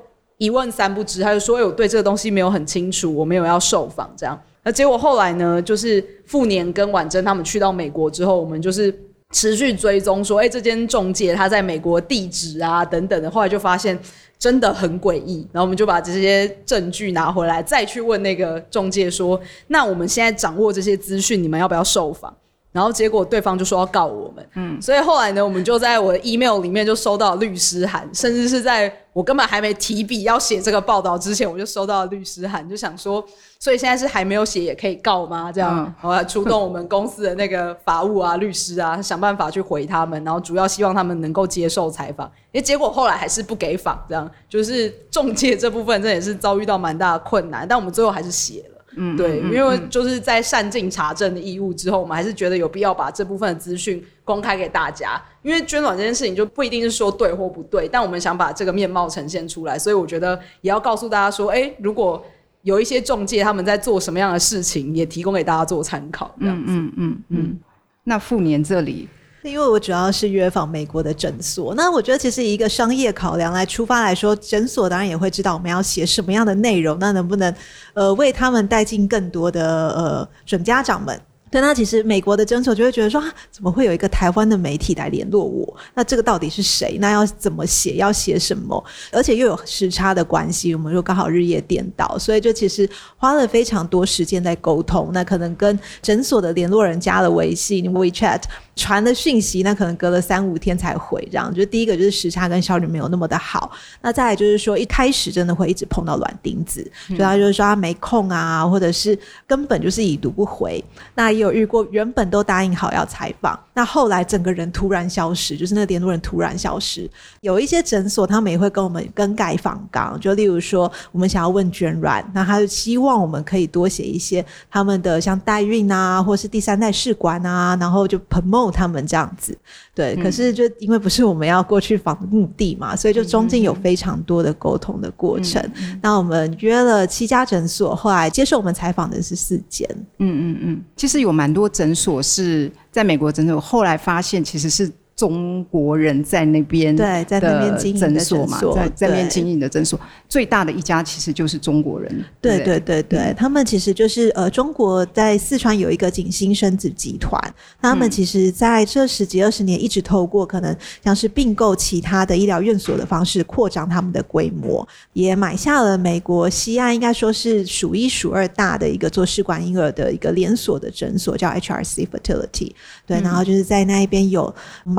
[0.42, 8.92] 一问三不知，他就说：“哎，我对这个东西没有很清楚，我没有要受访这样。”那结果后来呢，就是傅年跟婉珍他们去到美国之后，我们就是
[9.30, 13.96] 持续追踪，说：“哎，这间中介他在美国地址啊等等的。”后来就发现
[14.36, 22.34] 真的很诡异，然后我们就把这些证据拿回来，再去问那个中介说：“那我们现在掌握这些资讯，你们要不要受访？”
[22.72, 33.22] 然后结果对方就说要告我们，嗯，所以后来呢，我们就在我的 email 里面就收到律师函，甚至是在我根本还没提笔要写这个报道之前，我就收到了律师函，就想说，
[33.58, 35.52] 所以现在是还没有写也可以告吗？
[35.52, 44.30] 这样，然后来出动我们公司的那个法务啊、律师啊，想办法去回他们，然后主要希望他们能够接受采访，因为结果后来还是不给访，这样。
[44.48, 48.71] 就是中介这部分，这也是遭遇到蛮大的困难，但我们最后还是写了。
[48.96, 55.22] 嗯，对，因为就是在善尽查证的义务之后，我们还是觉得有必要把这部分的资讯公开给大家。
[55.42, 62.24] 因为捐卵这件事情就不一定是说对或不对，但我们想把这个面貌呈现出来，所以我觉得也要告诉大家说，哎，如果
[62.62, 66.34] 有一些中介他们在做什么样的事情，也提供给大家做参考。
[66.40, 66.64] 这样子。
[66.68, 67.60] 嗯嗯嗯嗯。
[68.04, 69.08] 那富年这里。
[69.42, 77.52] 因为我主要是约访美国的诊所，那我觉得其实以一个商业考量来出发来说，诊所当然也会知道我们要写什么样的内容，那能不能
[77.94, 81.20] 呃为他们带进更多的呃准家长们。
[81.50, 85.76] 对，那其实美国的诊所就会觉得说，怎么会有一个台湾的媒体来联络我？
[85.92, 86.96] 那这个到底是谁？
[86.98, 87.96] 那要怎么写？
[87.96, 88.82] 要写什么？
[89.10, 95.10] 而且又有时差的关系，我们又刚好日夜颠倒，所以就其实花了非常多时间在沟通。
[95.12, 98.44] 那可能跟诊所的联络人加了微信 WeChat。
[98.74, 103.70] 传的讯息，那可能隔了三五天才回，这样就第一个就是时差跟效率没有那么的好。
[104.00, 110.82] 那再来就是说，一开始真的会一直碰到软钉子，所以他就是说他没空啊，或者是根本就是已读不回。
[111.14, 117.08] 那也有遇过原本都答应好要采访，那后来整个人突然消失，就是那个联络人突然消失。
[117.42, 128.61] 有一些诊所他们也会跟我们更改访纲，就例如说我们想要问捐卵，那他就希望我们可以多写一些他们的像代孕啊，或是第三代试管啊，然后就 promote。
[128.70, 129.56] 他们这样子，
[129.94, 135.62] 对，可是就因为不是我们要过去访的目的嘛，所以就中间有非常多的沟通的过程。
[136.00, 139.88] 那我们约了七家诊所，后来接受我们采访的是四间。
[140.18, 144.90] 嗯嗯嗯，其实有蛮多诊所是在美国诊所，后来发现其实是。
[145.14, 149.98] 中国人在那边对，在那边经营的诊所嘛，在在那边经营的诊所，
[150.28, 152.24] 最大的一家其实就是中国人。
[152.40, 153.02] 对对对？
[153.04, 157.40] 对，嗯、他们其实就是呃，中国在四川有一个景星生子集团，
[157.80, 172.72] 他们其实在这十几二十年一直透过可能像是并购其他的医疗院所的方式扩张他们的规模，也买下了美国西岸应该说是数一数二大的一个做试管婴儿的一个连锁的诊所，叫 HRC Fertility。
[173.06, 174.52] 对，然后就是在那一边有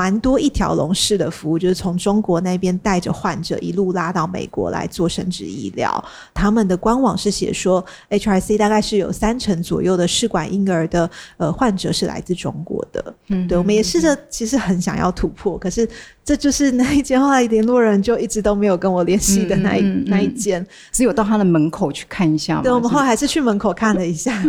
[0.04, 0.14] 蛮。
[0.24, 6.02] 多一条龙式的服务，就是从中国那边带着患者一路拉到美国来做生殖医疗。
[6.34, 13.14] 他们的官网是写说，HRC 大概是有三成左右的试管婴儿的呃患者是来自中国的。
[13.28, 15.86] 嗯，对，我们也试着其实很想要突破，可是。
[16.26, 22.62] 这就是那一间，后来联络人就一直都没有跟我联系的那一、嗯嗯嗯、那一间，只有到他的门口去看一下嘛。
[22.62, 24.42] 对，我们后来还是去门口看了一下。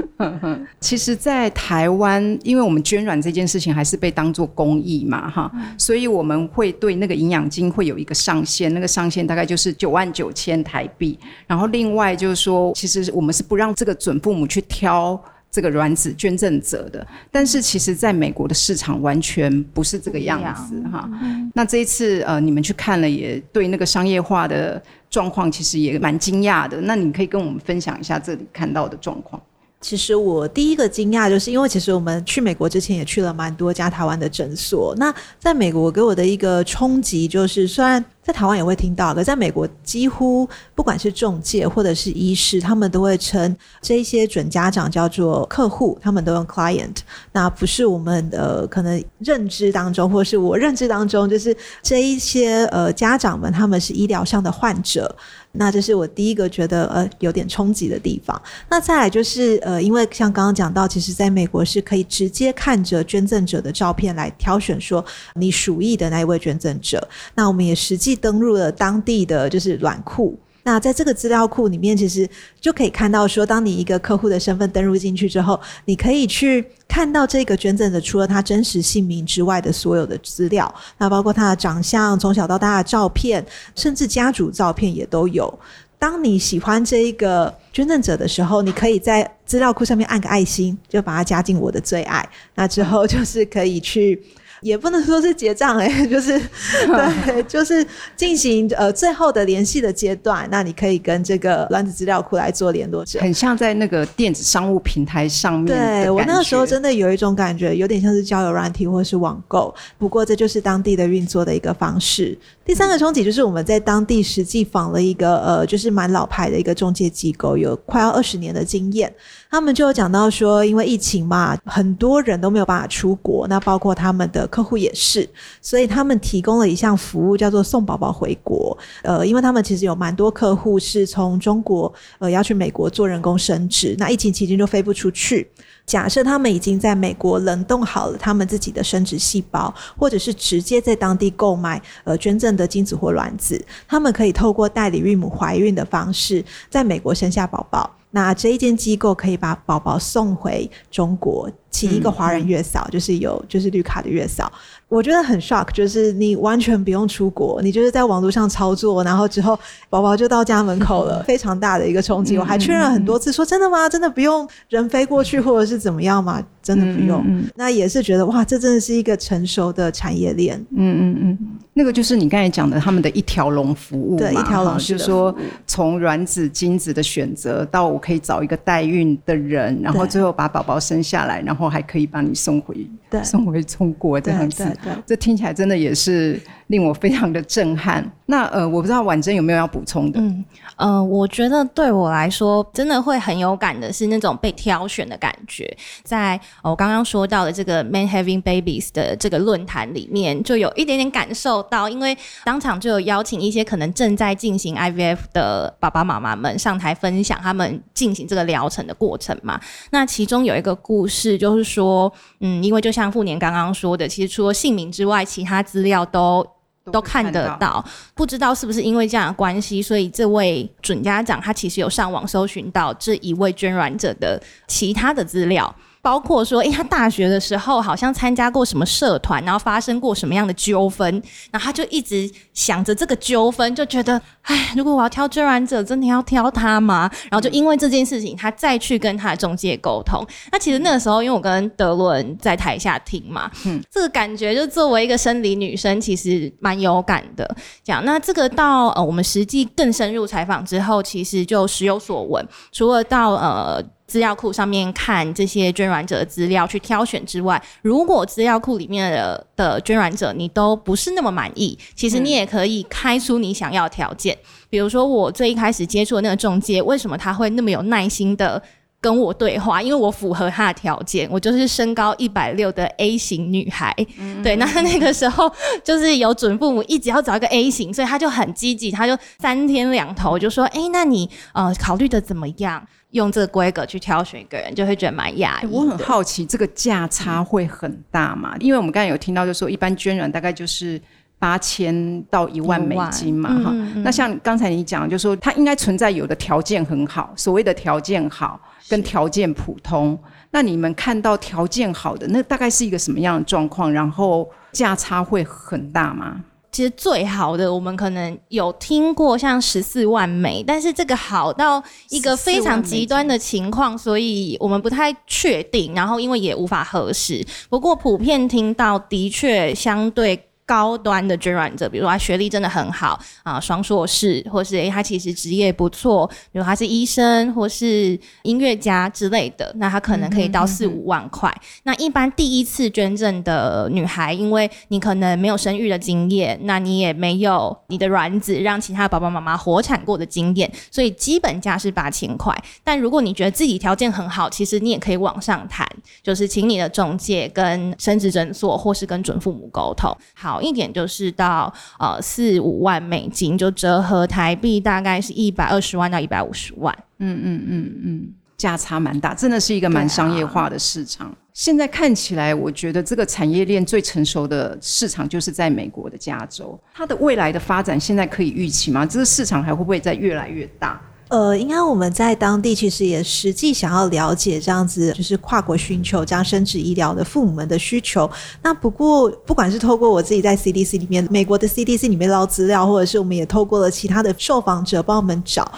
[0.79, 11.19] 其实，在台湾，因为我们捐卵这件事情还是被当做公益嘛，哈，所以我们会对那个营养金会有一个上限，那个上限大概就是九万九千台币。
[11.47, 15.21] 然后另外就是说，其实我们是不让这个准父母去挑。
[15.55, 21.09] 这个卵子捐赠者的，但是其实在美国的市场完全不是这个样子哈。
[21.55, 26.81] 那这一次呃，你们去看了，也对那个商业化的状况其实也蛮惊讶的。
[26.81, 29.41] 那你可以跟我们分享一下这里看到的状况。
[29.81, 34.93] 其实我第一个惊讶就是因为其实我们去美国之前也去了蛮多家台湾的诊所。
[34.97, 46.97] 那在美国给我的一个冲击就是，虽然在台湾也会听到，可在美国几乎不管是中介或者是医师，他们都会称这一些准家长叫做客户，他们都用 client。
[47.33, 55.15] 那不是我们的可能认知当中，或是我认知当中，就是这一些呃家长们他们是医疗上的患者。
[55.57, 58.41] 那这是我第一个觉得呃有点冲击的地方。
[58.69, 67.07] 那再来就是呃，因为像刚刚讲到，其实在美国是可以直接看着捐赠者的照片来挑选说你属意的那一位捐赠者。
[67.35, 68.14] 那我们也实际。
[68.17, 72.29] 登入了当地的就是软库，那在这个资料库里面，其实
[72.61, 85.59] 就可以看到说，当你一个客户的身份登入进去之后，你可以去看到这个捐赠者除了他真实姓名之外的所有的资料，那包括他的长相，从小到大的照片，甚至家族照片也都有。
[85.99, 92.27] 当你喜欢这一个捐赠者的时候，你可以在资料库上面按个爱心，就把他加进我的最爱。
[92.55, 94.23] 那之后就是可以去。
[94.65, 96.41] 也不能说是结账哎、欸， 就是
[96.87, 100.49] 对， 就是进行呃最后的联系的阶段。
[100.51, 105.67] 那你可以跟这个卵子资料库来做联络，很像在那个电子商务平台上面。
[105.67, 109.75] 对，我那个时候真的有一种感觉，有点像是交友软体或是网购。
[109.99, 112.37] 不过这就是当地的运作的一个方式。
[112.65, 119.13] 第三个冲击就是我们在当地实际访了一个呃，就是蛮老牌的一个中介机构，有快要二十年的经验。
[119.51, 125.29] 他们就有讲到说，因为疫情嘛，很多人都没有办法出国，那包括他们的客户也是，
[125.61, 128.77] 所以他们提供了一项服务，叫做送宝宝回国。
[129.03, 135.47] 呃，因为他们其实有蛮多客户是从中国呃要去美国做人工生殖，那疫情期间就飞不出去。
[135.87, 147.91] 假设他们已经在美国冷冻好了他们自己的生殖细胞，或者是直接在当地购买呃捐赠的精子或卵子，他们可以透过代理孕母怀孕的方式，在美国生下宝宝。
[148.11, 154.51] 那这一间机构可以把宝宝送回中国，请一个华人月嫂，就是有就是绿卡的月嫂。
[154.95, 159.59] 我觉得很 shock，就是你完全不用出国，你就是在网络上操作，然后之后
[159.91, 162.39] 宝宝就到家门口了，非常大的一个冲击。
[162.39, 163.89] 我还确认了很多次，说真的吗？
[163.89, 166.41] 真的不用人飞过去，或者是怎么样吗？
[166.65, 167.21] 真的不用。
[167.21, 170.59] 嗯嗯嗯、那也是觉得哇，这真的是一个成熟的产业链。
[170.75, 171.39] 嗯嗯嗯，
[171.75, 175.33] 那个就是你刚才讲的他们的一条龙服务，对，一条龙就是说
[175.67, 182.75] 从卵子、精子的选择到我可以找一个代孕的人，然后最后把宝宝生下来，然后还可以把你送回，
[183.23, 184.67] 送回中国这样子。
[185.07, 186.41] 这听起来真的也是。
[186.69, 188.03] 令我非常的震撼。
[188.27, 190.19] 那呃，我不知道婉珍有没有要补充的？
[190.19, 190.45] 嗯，
[190.77, 195.77] 呃，我觉得对我来说，真的会很有感的是那种被挑选的感觉。
[196.03, 209.61] 在我刚刚说到的这个 “man Having Babies 的这个论坛里面，就有一点点感受到，因为当场就有邀请一些可能正在进行 IVF 的爸爸妈妈们上台分享他们进行这个疗程的过程嘛。
[209.91, 212.11] 那其中有一个故事，就是说，
[212.41, 216.47] 嗯，因为就像富年刚刚说的，其实除了姓名之外，其他资料都
[216.93, 225.75] 都看得到，不知道是不是因为这样的关系，所以这位准家长他其实有上网搜寻到这一位捐卵者的其他的资料。
[226.05, 231.11] 包括说，诶、欸，他大学的时候好像参加过什么社团，然后发生过什么样的纠纷，
[231.51, 237.11] 然后他就一直想着这个纠纷，就觉得，哎，如果我要挑捐卵者，真的要挑他吗？
[237.31, 240.23] 然后就因为这件事情，他再去跟他的中介沟通。
[240.53, 247.57] 那其实那个时候，因为我跟德伦在台下听嘛，嗯，这个感觉就作为一个生理女生，其实蛮有感的。
[247.83, 253.83] 讲那这个到呃，我们实际更深入采访之后，其实就时有所闻，除了到呃。
[254.07, 264.37] 资料库上面看这些捐卵者的资料去挑选之外，如果资料库里面的的捐卵者你都不是那么满意，其实你也可以开出你想要条件。
[264.69, 268.63] 比如说我最一开始接触的那个中介，为什么他会那么有耐心的
[269.05, 269.83] 跟我对话？
[269.83, 273.95] 因为我符合他的条件，我就是身高一百六的 A 型女孩。
[274.19, 275.53] 嗯、对，那那个时候
[275.83, 282.83] 就是有准父母一直要找一个 A 型，所以他就很积极，他就三天两头就说：“哎、欸，那你呃考虑的怎么样？”
[283.15, 285.67] 用这个规格去挑选一个人，就会觉得蛮讶异。
[285.71, 288.55] 我很好奇，这个价差会很大吗？
[288.55, 291.01] 嗯、因为我们刚才有听到，就是说一般捐卵大概就是
[291.39, 293.71] 八千到一万美金嘛，哈。
[293.73, 300.19] 嗯嗯、那像刚才你讲，就是说它应该存在有的条件很好，所谓的条件好跟条件普通。
[300.51, 303.93] 那你们看到条件好的，那大概是一个什么样的状况？
[303.93, 306.41] 然后价差会很大吗？
[306.71, 317.45] 其实最好的，我们可能有听过像十四万美，但是这个好到一个非常极端的情况，所以我们不太确定，然后因为也无法核实。
[317.69, 320.49] 不过普遍听到的确相对。
[320.67, 331.51] 高端的捐卵者，比如说他学历真的很好啊，双硕士，或是诶、欸、他其实职业不错，比如他是医生或是音乐家之类的，那他可能可以到四五万块。
[331.51, 342.57] 嗯嗯嗯，那一般第一次捐赠的女孩，因为你可能没有生育的经验，那你也没有你的卵子让其他爸爸妈妈活产过的经验，所以基本价是八千块。
[342.83, 345.87] 但如果你觉得自己条件很好，其实你也可以往上谈，
[346.23, 350.11] 就是请你的中介跟生殖诊所或是跟准父母沟通。
[350.33, 350.54] 好。
[350.55, 356.97] 好一点就是到呃四五万美金，就折合台币大概是一百二十万到一百五十万。
[357.19, 361.27] 嗯嗯嗯嗯，价差蛮大，真的是一个蛮商业化的市场。
[361.27, 366.79] 啊、现在看起来，我觉得这个产业链最成熟的市场就是在美国的加州。
[366.93, 369.05] 它的未来的发展现在可以预期吗？
[369.05, 371.01] 这个市场还会不会再越来越大？
[371.29, 378.31] 呃，应该我们在当地其实也实际想要了解这样子，就是跨国寻求这样生殖医疗的父母们的需求。
[378.63, 385.69] 那不过，不管是透过我自己在 CDC 里面，美国的 CDC 里面捞资料，或者是我们也透过了其他的受访者帮我们找。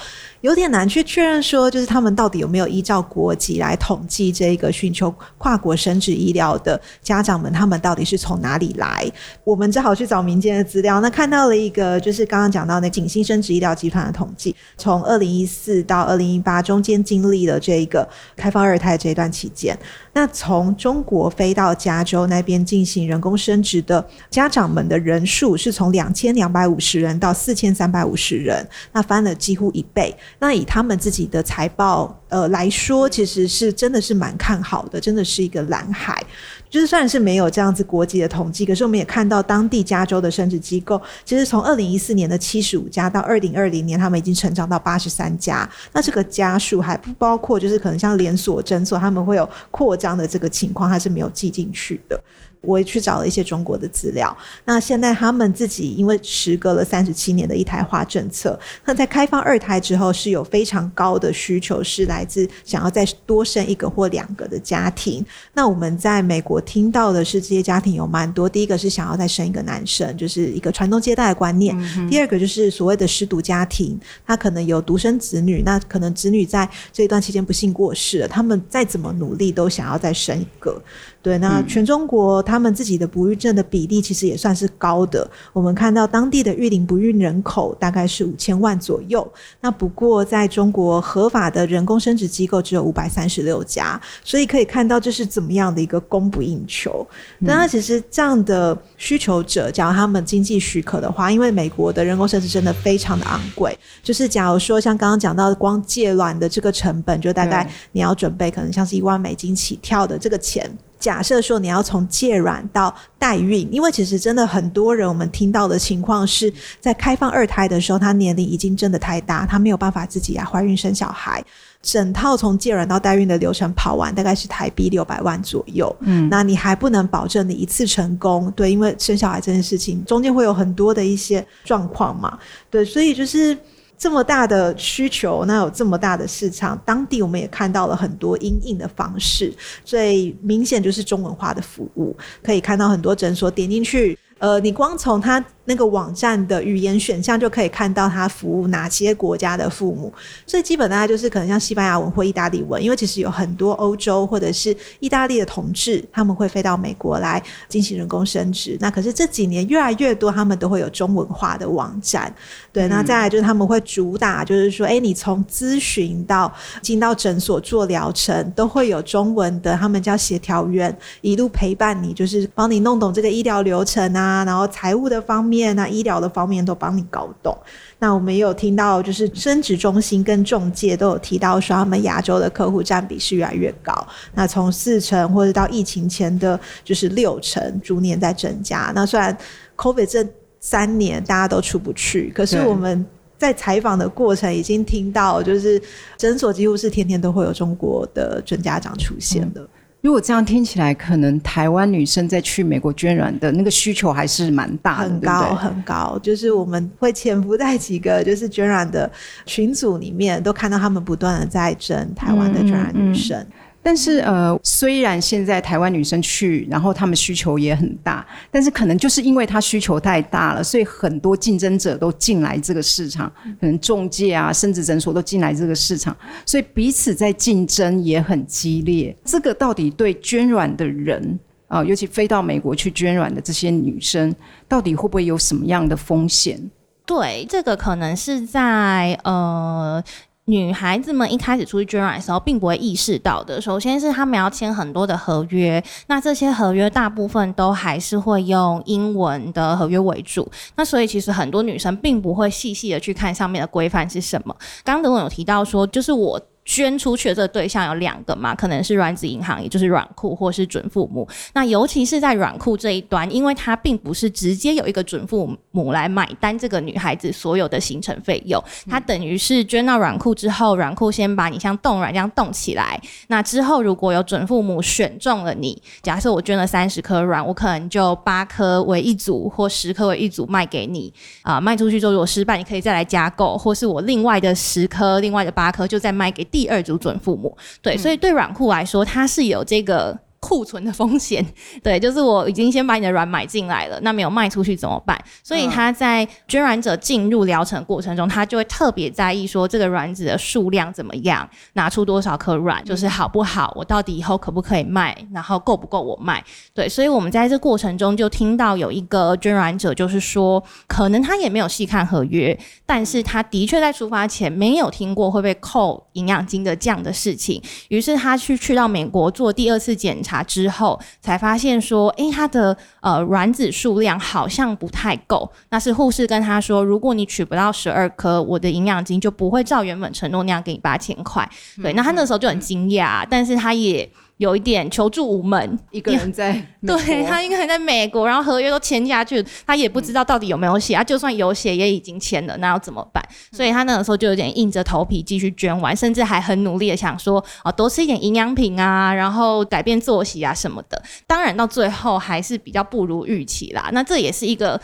[0.47, 9.11] 有点难去确认说，就是他们到底有没有依照国籍来统计这个寻求跨国生殖医疗的家长们，他们到底是从哪里来？
[9.43, 11.01] 我们只好去找民间的资料。
[11.01, 19.77] 那看到了一个，就是刚刚讲到那景星生殖医疗集团的统计，从二零一四到二零一八中间经历了这一个开放二胎这一段期间，
[20.13, 30.15] 那从中国飞到加州那边进行人工生殖的家长们的人数，是从两千两百五十人到四千三百五十人，那翻了几乎一倍。
[30.39, 36.23] 那以他们自己的财报呃来说，其实是真的是蛮看好的，真的是一个蓝海。
[36.69, 45.69] 就是虽然是没有这样子国际的统计，可是我们也看到当地加州的生殖机构，其实从二零一四年的七十五家到二零二零年，他们已经成长到八十三家。
[45.93, 52.21] 那这个家数还不包括，就是可能像连锁诊所，他们会有扩张的这个情况，它是没有记进去的。
[52.61, 54.37] 我也去找了一些中国的资料。
[54.65, 65.25] 那现在他们自己因为时隔了三十七年的一胎化政策，那在开放二胎之后，是有非常高的需求，是来自想要再多生一个或两个的家庭。
[65.55, 68.49] 那我们在美国听到的是，这些家庭有蛮多。
[68.49, 80.83] 第一个是想要再生一个男生，就是一个传宗接代的观念；嗯、第二个就是所谓的失独家庭，他可能有独生子女，那可能子女在这一段期间不幸过世了，他们再怎么努力都想要再生一个。
[81.27, 85.29] 对，那全中国他们自己的不孕症的比例其实也算是高的。
[85.53, 89.29] 我们看到当地的育龄不孕人口大概是五千万左右。
[89.61, 97.05] 那不过在中国合法的人工生殖机构只有五百三十六家，所以可以看到这是怎么样的一个供不应求。
[97.41, 110.71] 那、嗯、其实这样的需求者，假如他们经济许可的话，因为美国的人工生殖真的非常的昂贵，就是假如说像刚刚讲到的光借卵的这个成本，就大概你要准备可能像是一万美金起跳的这个钱。
[110.99, 121.45] 假设说你要从借卵到代孕，因为其实真的很多人，我们听到的情况是在开放二胎的时候，他年龄已经真的太大，他没有办法自己啊怀孕生小孩，
[121.83, 125.95] 整套从借卵到代孕的流程跑完，大概是台币六百万左右。
[126.01, 132.39] 嗯，那你还不能保证你一次成功，对，因为生小孩这件事情中间会有很多的一些状况嘛，
[132.71, 133.57] 对，所以就是。
[133.99, 139.53] 这么大的需求，那有这么大的市场，当地我们也看到了很多因应的方式，
[139.85, 145.45] 最明显就是中文化的服务，可以看到很多诊所点进去，呃，你光从它。
[145.67, 150.13] 那个网站的语言选项就可以看到它服务哪些国家的父母，
[150.47, 158.77] 所以基本大概就是可能像西班牙文或意大利文，因为其实有很多欧洲或者是意大利的同志，他们会飞到美国来进行人工生殖。
[158.81, 162.33] 那可是这几年越来越多，他们都会有中文化的网站。
[162.73, 175.56] 对，那再来就是他们会主打，就是说，哎，你从咨询到进到诊所做疗程，都会有中文的，他们叫协调员一路陪伴你，就是帮你弄懂这个医疗流程啊，然后财务的方面。
[175.75, 177.57] 那医疗的方面都帮你搞懂。
[177.99, 184.07] 那我们也有听到，就是生殖中心跟中介都有提到说，他们亚洲的客户占比是越来越高。
[184.35, 188.93] 那从四成或者到疫情前的，就是六成，逐年在增加。
[188.95, 189.37] 那虽然
[189.77, 190.27] COVID 这
[190.61, 193.05] 三年大家都出不去，可是我们
[193.39, 195.81] 在采访的过程已经听到，就是
[196.17, 199.63] 诊所几乎是天天都会有中国的准家长出现的。
[199.63, 199.69] 嗯
[200.07, 206.17] 如果这样听起来，可能台湾女生在去美国捐卵的那个需求还是蛮大的，很高很高。
[206.23, 209.11] 就是我们会潜伏在几个就是捐卵的
[209.47, 213.37] 群组里面，都看到他们不断的在争台湾的捐卵女生。
[213.37, 213.53] 嗯嗯
[213.87, 229.17] 但是呃，虽然现在台湾女生去，然后她们需求也很大，但是可能就是因为她需求太大了，所以很多竞争者都进来这个市场，可能中介啊、生殖诊所都进来这个市场，所以彼此在竞争也很激烈。
[229.25, 234.35] 这个到底对捐卵的人啊、呃，尤其飞到美国去捐卵的这些女生，
[234.67, 236.61] 到底会不会有什么样的风险？
[237.07, 240.03] 对，这个可能是在呃。
[240.49, 243.61] 女孩子们一开始出去捐卵的时候，并不会意识到的。
[243.61, 250.49] 首先是他们要签很多的合约，那这些合约大部分都还是会用英文的合约为主。
[250.77, 254.57] 那所以其实很多女生并不会细细的去看上面的规范是什么。
[254.85, 256.41] 刚刚德文有提到说，就是我。
[256.67, 261.27] 捐出去的这个对象有两个嘛，可能是卵子银行，也就是软库，或是准父母。
[261.55, 268.61] 那尤其是在软库这一端，因为它并不是直接有一个准父母来买单这个女孩子所有的行程费用，
[268.91, 273.01] 它等于是捐到软库之后，软库先把你像冻卵这样冻起来。
[273.29, 281.61] 那之后如果有准父母选中了你，假设我捐了三十颗卵，我可能就八颗为一组，或十颗为一组卖给你啊、呃。
[281.61, 286.45] 卖出去之后如果失败，你可以再来加购，或是我另外的十颗、另外的八颗就再卖给。
[286.57, 290.19] 第二组准父母，对，所以对软库来说，它是有这个。
[290.41, 291.45] 库存的风险，
[291.83, 295.19] 对，就是我已经先把你的卵买进来了，那没有卖出去怎么办？
[295.43, 306.45] 所以他在捐卵者进入疗程过程中，他就会特别在意说这个卵子的数量怎么样，拿出多少颗卵，就是好不好，我到底以后可不可以卖，然后够不够我卖？
[306.75, 320.43] 对，所以我们在这过程中就听到有一个捐卵者就是说，可能他也没有细看合约，但是他的确在出发前没有听过会被扣营养金的这样的事情，于是他去去到美国做第二次检查。
[320.47, 325.51] 之后才发现说，诶，他的呃卵子数量好像不太够。
[325.71, 331.49] 那是护士跟他说，如果你取不到十二颗，我的营养金就不会照原本承诺那样给你八千块。
[331.83, 334.09] 对，那他那时候就很惊讶，但是他也。
[334.39, 336.53] 有一点求助无门，一个人在，
[336.87, 343.23] 对，他一个人在美国，然后合约都签下去，他也不知道到底有没有写，啊，就算有写也已经签了，那要怎么办？
[343.51, 351.03] 所以他那个时候就有点硬着头皮继续捐完，甚至还很努力的想说，啊，多吃一点营养品啊，然后改变作息啊什么的。
[351.27, 354.81] 当然到最后还是比较不如预期啦，那这也是一个。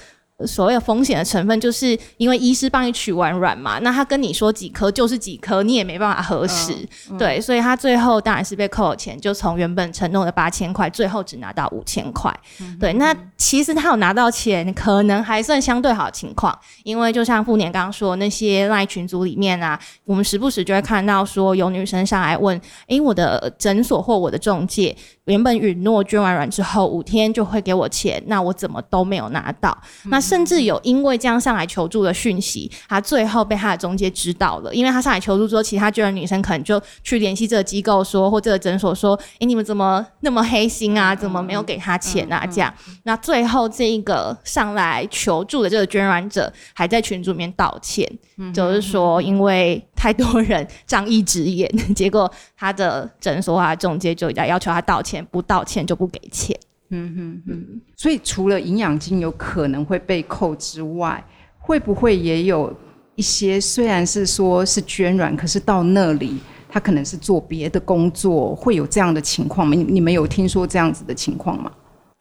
[0.47, 6.73] 所谓风险的成分，就是因为医师帮你取完卵嘛，那他跟你说几颗就是几颗，你也没办法核实，
[7.11, 12.33] 嗯嗯、对，所以他最后当然是被扣了钱，就从原本承诺的八千块，最后只拿到五千块。
[12.61, 24.97] 嗯、对，那其实他有拿到钱，可能还算相对好的情况，因为就像富年刚刚说，那些赖群组里面啊，我们时不时就会看到说有女生上来问，诶，我的诊所或我的中介。
[25.27, 29.77] 原本允诺捐完卵之后五天就会给我钱，那我怎么都没有拿到？
[30.05, 41.15] 嗯、那甚至有因为这样上来求助的讯息，他最后被他的中介知道了，因为他上来求助之后，其他捐卵女生可能就去联系这个机构说，或这个诊所说，诶、欸，你们怎么那么黑心啊？
[41.15, 42.45] 怎么没有给他钱啊？
[42.45, 55.12] 这样，那最后这一个上来求助的这个捐卵者还在群组里面道歉，嗯、就是说因为太多人仗义执言， 结果他的诊所啊中介就要要求他道歉。
[55.13, 56.59] 钱不道歉就不给钱。
[56.89, 57.81] 嗯哼哼。
[57.97, 61.23] 所以除了营养金有可能会被扣之外，
[61.59, 62.75] 会不会也有
[63.15, 66.39] 一些虽然是说是捐软，可是到那里
[66.69, 69.75] 他可能是做别的工作，会有这样的情况吗？
[69.75, 71.71] 你你们有听说这样子的情况吗？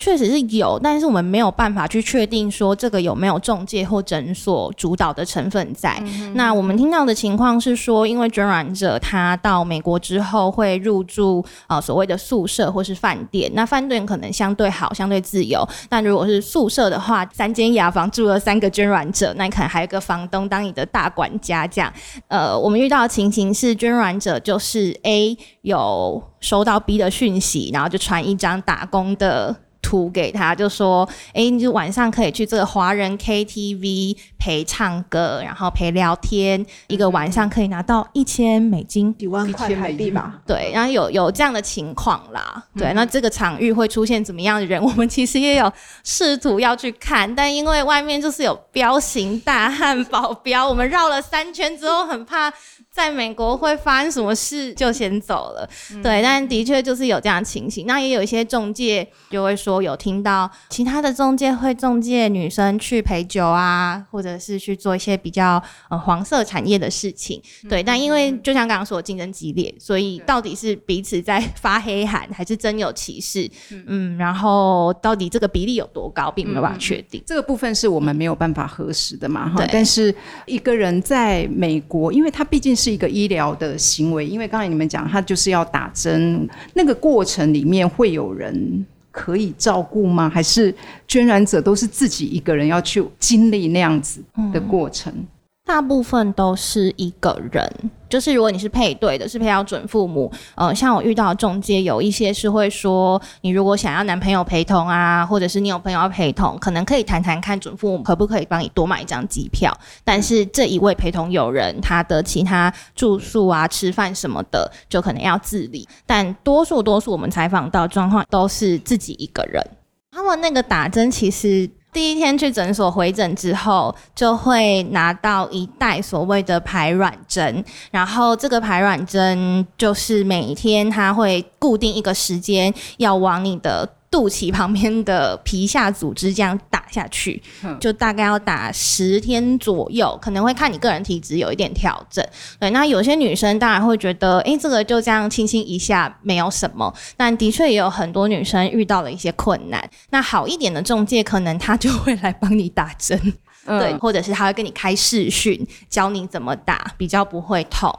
[0.02, 5.96] 确实是有，但是我们没有办法去确定说这个有没有中介或诊所主导的成分在。
[6.02, 15.64] 嗯、那我们听到的情况是说，因为捐卵者他到美国之后会入住啊、呃、所谓的宿舍或是饭店，那饭店可能相对好，相对自由。
[15.88, 21.94] 但如果是宿舍的话，三间雅房住了三个捐卵者，那你可能还有一个房东当你的大管家这样。
[22.28, 29.56] 呃，我们遇到的情形是捐卵者就是 A 有收到 B 的讯息，然后就传一张打工的。
[29.92, 40.40] 图给他，就说，哎、欸，你就晚上可以去这个华人 KTV 陪唱歌，然后陪聊天，一个晚上可以拿到一千美金，几万块台币吧？
[40.48, 42.64] 对，然后有有这样的情况啦。
[42.78, 44.80] 对，嗯、那这个场域会出现怎么样的人？
[44.82, 45.70] 我们其实也有
[46.06, 52.54] 试图要去看，但因为外面就是有彪形大汉保镖，我们绕了三圈之后，很怕。
[52.94, 55.68] 在美国会发生什么事，就先走了。
[55.94, 57.88] 嗯、对，但的确就是有这样的情形。
[57.88, 67.42] 那也有一些中介就会说，有听到其他的中介会中介女生去陪酒啊，或者是去做一些比较呃黄色产业的事情。
[67.70, 73.50] 对，嗯、但因为就像刚刚说竞争激烈，所以到底是彼此在发黑函，还是真有歧视？
[73.70, 77.24] 嗯，嗯，然后到底这个比例有多高，并没有办法确定。
[77.26, 79.48] 这个部分是我们没有办法核实的嘛？
[79.48, 79.70] 哈对。
[79.72, 80.14] 但是
[80.46, 82.92] 一个人在美国，因为他毕竟是。
[82.92, 90.30] 一个医疗的行为，因为刚才你们讲，他就是要打针，那个过程里面会有人可以照顾吗？
[90.30, 90.76] 还是
[91.08, 94.22] 捐染者都是自己一个人要去经历那样子
[94.52, 95.10] 的过程？
[95.16, 95.28] 嗯
[95.72, 97.66] 大部分都是一个人，
[98.10, 115.88] 就是如果你是配对的，是配到准父母，呃，像我遇到中介有一些是会说，你如果想要男朋友陪同啊，或者是你有朋友要陪同，可能可以谈谈看准父母可不可以帮你多买一张机票，但是这一位陪同友人他的其他住宿啊、吃饭什么的，就可能要自理。
[116.06, 119.66] 但多数多数我们采访到状况都是自己一个人，
[120.12, 121.70] 他们那个打针其实。
[121.94, 133.88] 第一天去诊所回诊之后，就会拿到一袋所谓的排卵针，然后这个排卵针就是每天它会固定一个时间要往你的。
[134.12, 137.42] 肚脐旁边的皮下组织这样打下去，
[137.80, 142.24] 就大概要打十天左右，可能会看你个人体质有一点调整。
[142.60, 149.90] 对，那有些女生当然会觉得，诶，这个就这样轻轻一下没有什么，但的确也有很多女生遇到了一些困难。
[150.10, 153.18] 那好一点的中介，可能他就会来帮你打针，
[153.66, 157.90] 对，或者是他会跟你开视讯，教你怎么打，比较不会痛。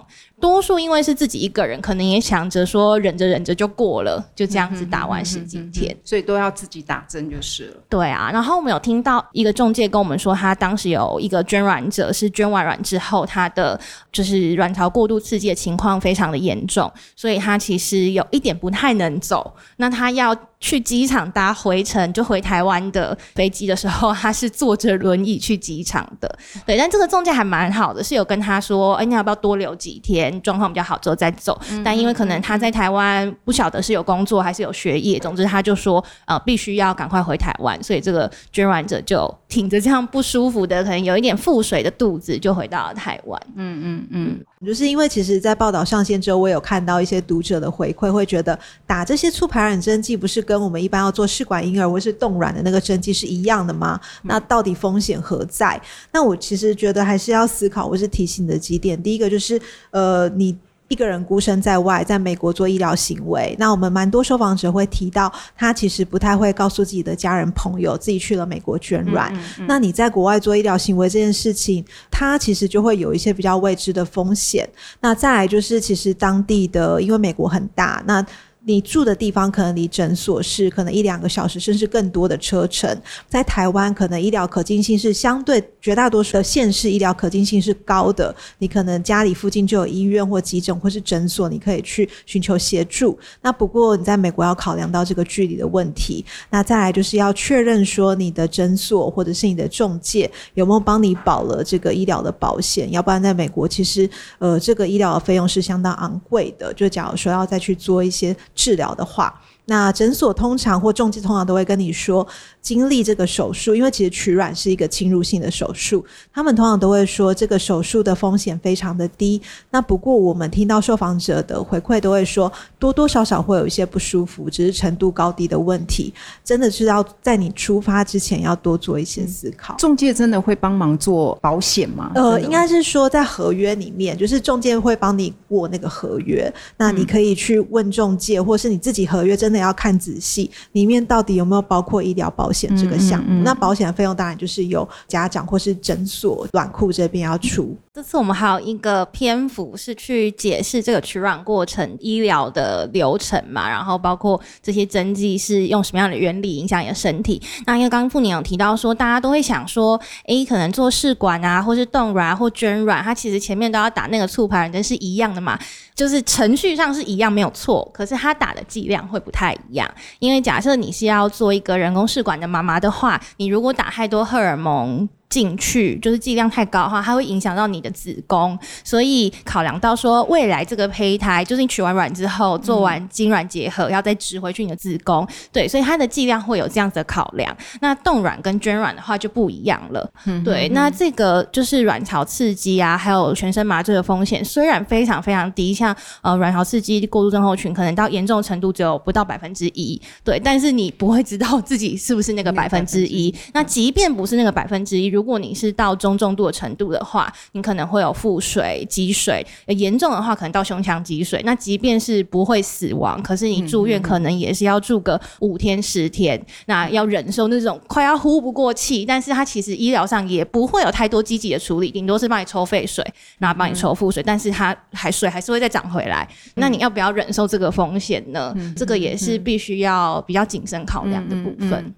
[0.43, 7.76] 多数因为是自己一个人，可能也想着说忍着忍着就过了，就这样子打完十几天，所以都要自己打针就是了。
[7.88, 13.80] 对啊，然后我们有听到一个中介跟我们说，他当时有一个捐卵者是捐完卵之后，他的
[14.11, 19.55] 就是卵巢过度刺激的情况非常的严重，所以他其实有一点不太能走。
[19.76, 26.39] 那他要去机场搭回程就回台湾的飞机的时候，他是坐着轮椅去机场的。
[26.65, 30.41] 对，但这个中介还蛮好的，是有跟他说，哎，你要不要多留几天？
[30.41, 43.39] 状况比较好之后再走，但因为可能他在台湾不晓得是有工作还是有学业，总之他就说呃必须要赶快回台湾，所以这个捐卵者就挺着这样不舒服的，可能有一点腹水的肚子，就回到了台湾。
[43.55, 54.01] 嗯嗯嗯，就是因为其实，在报道上线之后，我有看到一些读者的回馈，会觉得打这些促排卵针剂不是跟我们一般要做试管婴儿或是冻卵的那个针剂是一样的吗？
[54.23, 55.79] 那到底风险何在？
[56.11, 59.01] 那我其实觉得还是要思考，我是提醒的几点。
[59.03, 60.57] 第一个就是，呃，你。
[60.93, 69.32] 一个人孤身在外，在美国做医疗行为，那我们蛮多受访者会提到，他其实不太会告诉自己的家人朋友自己去了美国捐卵。
[69.34, 69.66] 嗯嗯嗯。
[69.66, 74.68] 那你在国外做医疗行为这件事情，他其实就会有一些比较未知的风险。
[75.01, 78.24] 那再来就是，其实当地的，因为美国很大，那。
[78.65, 82.97] 你住的地方可能离诊所是可能一两个小时，甚至更多的车程。
[83.29, 88.33] 在台湾，可能医疗可近性是相对绝大多数的县市医疗可近性是高的。
[88.59, 93.19] 你可能家里附近就有医院或急诊或是诊所，你可以去寻求协助。
[93.41, 96.25] 那不过你在美国要考量到这个距离的问题。
[96.49, 104.09] 那再来就是要确认说你的诊所或者是你的中介有没有帮你保了这个医疗的保险，要不然在美国其实
[104.39, 106.73] 呃这个医疗的费用是相当昂贵的。
[106.75, 108.37] 就假如说要再去做一些。
[108.55, 112.27] 治疗的话，那诊所通常或重疾通常都会跟你说。
[112.63, 116.03] 经历这个手术，因为其实取卵是一个侵入性的手术，
[116.33, 119.43] 他们通常都会说这个手术的风险非常的低。
[119.71, 126.15] 那不过我们听到受访者的回馈都会说，多多少少会有一些不舒服，只是程度高低的问题。
[126.45, 129.75] 真的是要在你出发之前要多做一些思考。
[129.77, 132.13] 中介真的会帮忙做保险吗？
[132.15, 136.53] 呃，应该是说在合约里面，就是中介会帮你过那个合约。
[136.77, 142.63] 那你可以去问中介，或是你自己合约真的要看仔细，里面到底有没有包括医疗保险。
[142.63, 147.77] 险这个项目，嗯嗯嗯，那保险的费用当然就是由家长或是诊所短裤这边要出。
[147.95, 157.38] 这次我们还有一个篇幅是去解释这个取卵过程医疗的流程嘛，然后包括这些针剂是用什么样的原理影响你的身体。
[157.66, 165.59] 那因为刚刚傅宁有提到说，大家都会想说，诶，可能做试管啊，或是冻卵啊或捐卵，它其实前面都要打那个促排卵针是一样的嘛，
[165.95, 169.86] 就是程序上是一样没有错，可是它打的剂量会不太一样。
[170.18, 175.07] 因为假设你是要做一个人工试管的妈妈的话，你如果打太多荷尔蒙。
[175.33, 187.57] 进去就是剂量太高的话，它会影响到你的子宫，所以考量到说未来这个胚胎，就是你取完卵之后做完精卵结合，要再植回去你的子宫，对，所以它的剂量会有这样子的考量。
[187.80, 190.12] 那冻卵跟捐卵的话就不一样了，
[190.45, 203.35] 对，那这个就是卵巢刺激啊，还有全身麻醉的风险虽然非常非常低，像呃卵巢刺激过度症候群可能到严重程度只有不到百分之一，对，但是你不会知道自己是不是那个百分之一。
[203.55, 211.41] 那即便不是那个百分之一，如如果你是到中重度的程度的话，你可能会有腹水、积水，严重的话可能到胸腔积水。
[211.45, 219.07] 那即便是不会死亡，可是你住院可能也是要住个五天十天，嗯嗯嗯，那要忍受那种快要呼不过气。
[219.07, 223.07] 但是它其实医疗上也不会有太多积极的处理，顶多是帮你抽废水，
[223.39, 226.29] 然后帮你抽腹水，但是它还水还是会再涨回来。
[226.57, 228.53] 那你要不要忍受这个风险呢？
[228.75, 231.95] 这个也是必须要比较谨慎考量的部分。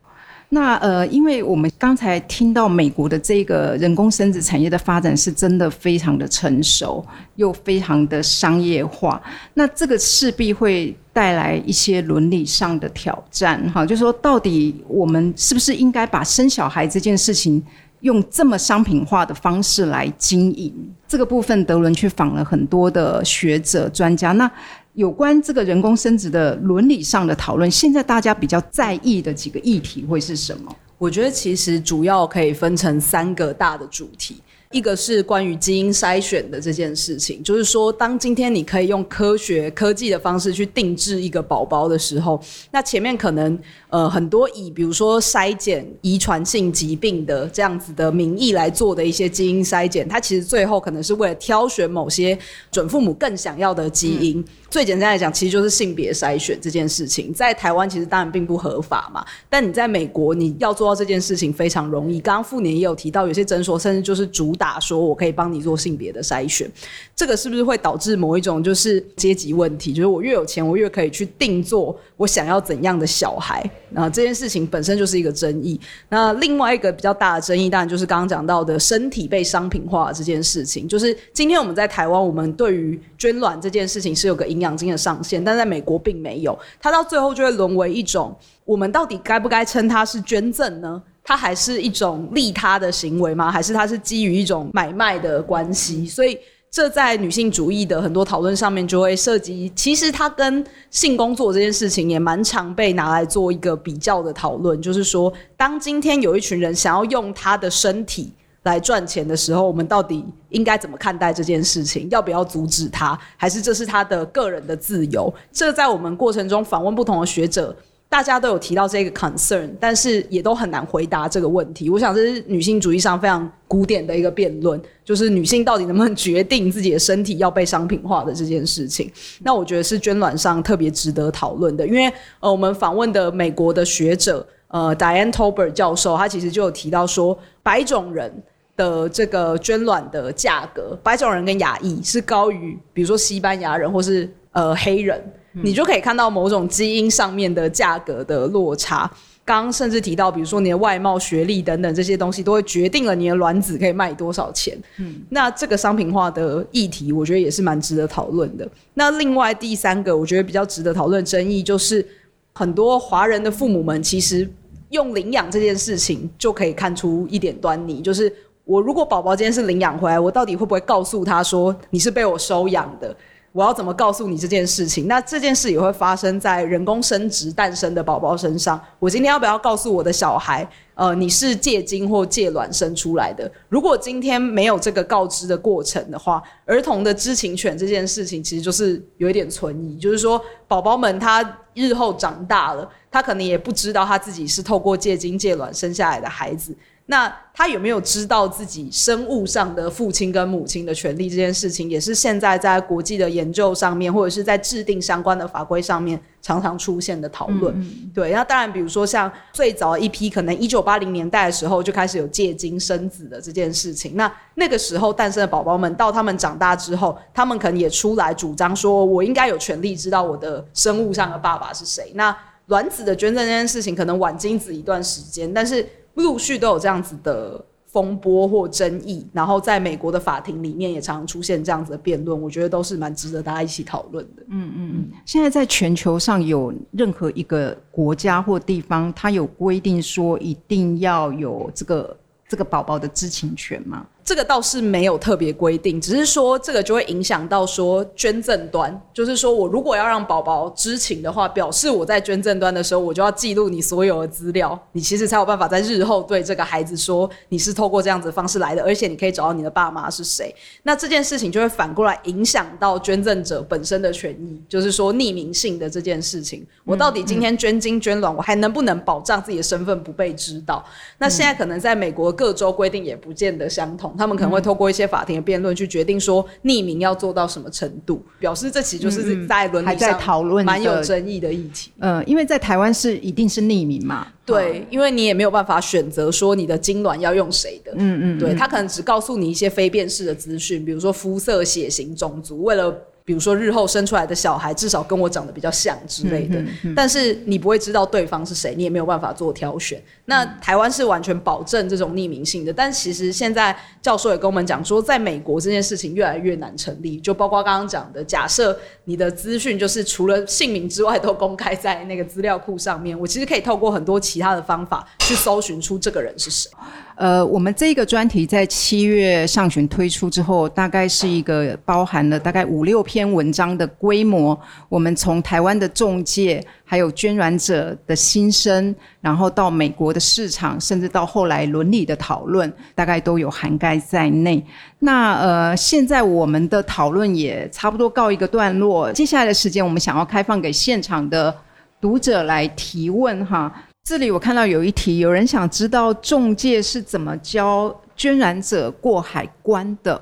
[0.51, 9.21] 那呃，因为我们刚才听到美国的这个人工生殖产业的发展是真的非常的成熟，又非常的商业化，
[9.55, 17.61] 那这个势必会带来一些伦理上的挑战，哈，就是说到底我们是不是应该把生小孩这件事情
[18.01, 20.73] 用这么商品化的方式来经营？
[21.09, 24.49] 这个部分，德伦去访了很多的学者专家，那。
[24.95, 30.75] 有关这个人工生殖的伦理上的讨论，现在大家比较在意的几个议题会是什么？
[30.99, 34.41] 我觉得其实主要可以分成三个大的主题。
[34.75, 43.57] 一个是关于基因筛选的这件事情，就是说，当今天你可以用科学科技的方式去定制一个宝宝的时候，那前面可能
[43.89, 52.37] 呃很多以比如说筛检遗传性疾病的这样子的名义来做的一些基因筛检，它其实最后可能是为了挑选某些
[52.73, 54.41] 准父母更想要的基因。
[54.41, 62.19] 嗯、最简单来讲，其实就是性别筛选这件事情，在台湾其实当然并不合法嘛，但你在美国你要做到这件事情非常容易。
[62.19, 64.64] 刚刚富年也有提到，有些诊所甚至就是主打。
[64.65, 66.67] 打说，我可以帮你做性别的筛选，
[67.15, 69.93] 这个是不是会导致某一种就是阶级问题？
[69.93, 73.63] 就是我越有钱，我越可以去定做我想要怎样的小孩。
[73.91, 75.79] 那这件事情本身就是一个争议。
[76.09, 80.89] 那另外一个比较大的争议，当然就是刚刚讲到的身体被商品化这件事情。
[80.89, 86.59] 就是今天我们在台湾，我们对于捐卵这件事情是有个营养金的上限，但在美国并没有。
[86.81, 88.35] 它到最后就会沦为一种，
[88.65, 91.03] 我们到底该不该称它是捐赠呢？
[91.27, 93.51] 它还是一种利他的行为吗？
[93.51, 96.07] 还是它是基于一种买卖的关系？
[96.07, 96.39] 所以
[96.71, 104.81] 这在女性主义的很多讨论上面就会涉及，其实它跟性工作这件事情也蛮常被拿来做一个比较的讨论。
[104.83, 108.31] 就是说，当今天有一群人想要用他的身体
[108.65, 112.07] 来赚钱的时候，我们到底应该怎么看待这件事情？
[112.11, 113.19] 要不要阻止他？
[113.39, 115.33] 还是这是他的个人的自由？
[115.51, 117.75] 这在我们过程中访问不同的学者。
[118.09, 121.91] 大家都有提到这个 concern，但是也都很难回答这个问题。
[121.91, 129.11] 我想这是女性主义上非常古典的一个辩论，就是女性到底能不能决定自己的身体要被商品化的这件事情。
[129.41, 138.33] 那我觉得是捐卵上特别值得讨论的，因为呃，我们访问的美国的学者呃，Diane Tober 教授，他其实就有提到说，白种人
[138.77, 145.21] 的这个捐卵的价格，白种人跟亚裔是高于，比如说西班牙人或是呃黑人。
[145.63, 149.11] 你就可以看到某种基因上面的价格的落差。
[149.47, 154.75] 刚刚甚至提到，比如说你的外貌、学历等等这些东西，都会决定了你的卵子可以卖多少钱。
[154.97, 158.67] 嗯，那这个商品化的议题，我觉得也是蛮值得讨论的。
[158.95, 162.07] 那另外第三个，我觉得比较值得讨论争议，就是
[162.55, 164.51] 很多华人的父母们其实
[164.89, 168.35] 用领养这件事情就可以看出一点端倪，就是
[168.65, 173.15] 我如果宝宝今天是领养回来，我到底会不会告诉他说你是被我收养的？
[173.55, 175.07] 我要怎么告诉你这件事情？
[175.07, 178.81] 那这件事也会发生在人工生殖诞生的宝宝身上。
[178.99, 183.49] 我今天要不要告诉我的小孩，呃，你是借精或借卵生出来的？
[183.69, 189.97] 如果今天没有这个告知的过程的话，儿童的知情权这件事情其实就是有一点存疑。
[190.01, 191.41] 就是说，宝宝们他
[191.75, 196.77] 日后长大了，他可能也不知道他自己是透过借精借卵生下来的孩子。
[197.07, 207.79] 那他有没有知道自己生物上的父亲跟母亲的权利这件事情，也是现在在国际的研究上面，或者是在制定相关的法规上面常常出现的讨论。
[207.79, 222.13] 嗯、对，那当然，比如说像最早一批可能一九八零年代的时候就开始有借精生子的这件事情，那那个时候诞生的宝宝们，到他们长大之后，他们可能也出来主张说，我应该有权利知道我的生物上的爸爸是谁。
[222.15, 222.35] 那
[222.69, 225.87] 卵子的捐赠这件事情，可能晚精子一段时间，但是。
[226.15, 234.43] 陆续都有这样子的风波或争议，然后在美国的法庭里面也常常出现这样子的辩论，我觉得都是蛮值得大家一起讨论的。
[234.49, 235.09] 嗯嗯嗯。
[235.25, 242.17] 现在在全球上有任何一个国家或地方，它有规定说一定要有这个
[242.49, 244.05] 这个宝宝的知情权吗？
[244.25, 260.55] 这个倒是没有特别规定，只是说这个就会影响到说捐赠端，就是说我如果要让宝宝知情的话，表示我在捐赠端的时候，我就要记录你所有的资料，你其实才有办法在日后对这个孩子说你是透过这样子方式来的，而且你可以找到你的爸妈是谁。
[260.85, 270.83] 那这件事情就会反过来影响到捐赠者本身的权益，就是说匿名性的这件事情，我到底今天捐精捐卵，我还能不能保障自己的身份不被知道？
[271.19, 274.14] 那现在可能在美国各州规定也不见得相同。
[274.17, 281.91] 他们可能会透过一些法庭的辩论去决定说匿名要做到什么程度，表示这其实就是在伦理上讨论蛮有争议的议题。
[281.99, 287.93] 嗯，因为在台湾是一定是匿名嘛，对，因为你也没有办法选择说你的精卵要用谁的。
[287.97, 292.95] 嗯嗯，对，他可能只告诉你一些非辨识的资讯，比如说肤色、血型、种族，为了。
[293.27, 300.03] 比如说，日后生出来的小孩至少跟我长得比较像之类的，嗯嗯嗯、但是你不会知道对方是谁，你也没有办法做挑选。
[300.27, 316.71] 那台湾是完全保证这种匿名性的，但其实现在教授也跟我们讲说，在美国这件事情越来越难成立，就包括刚刚讲的，假设你的资讯就是除了姓名之外都公开在那个资料库上面，我其实可以透过很多其他的方法去搜寻出这个人是谁。
[317.17, 324.59] 呃，我们这个专题在七月上旬推出之后，大概是一个包含了大概五六篇文章的规模。
[324.89, 334.65] 我们从台湾的中介，还有捐卵者的心声，然后到美国的市场，甚至到后来伦理的讨论，大概都有涵盖在内。
[334.99, 338.94] 那呃，现在我们的讨论也差不多告一个段落。
[338.95, 341.53] 我接下来的时间，我们想要开放给现场的
[342.01, 343.73] 读者来提问哈。
[344.05, 350.21] 这里我看到有一题，有人想知道中介是怎么教捐染者过海关的。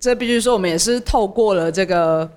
[0.00, 2.28] 这必须说，我们也是透过了这个。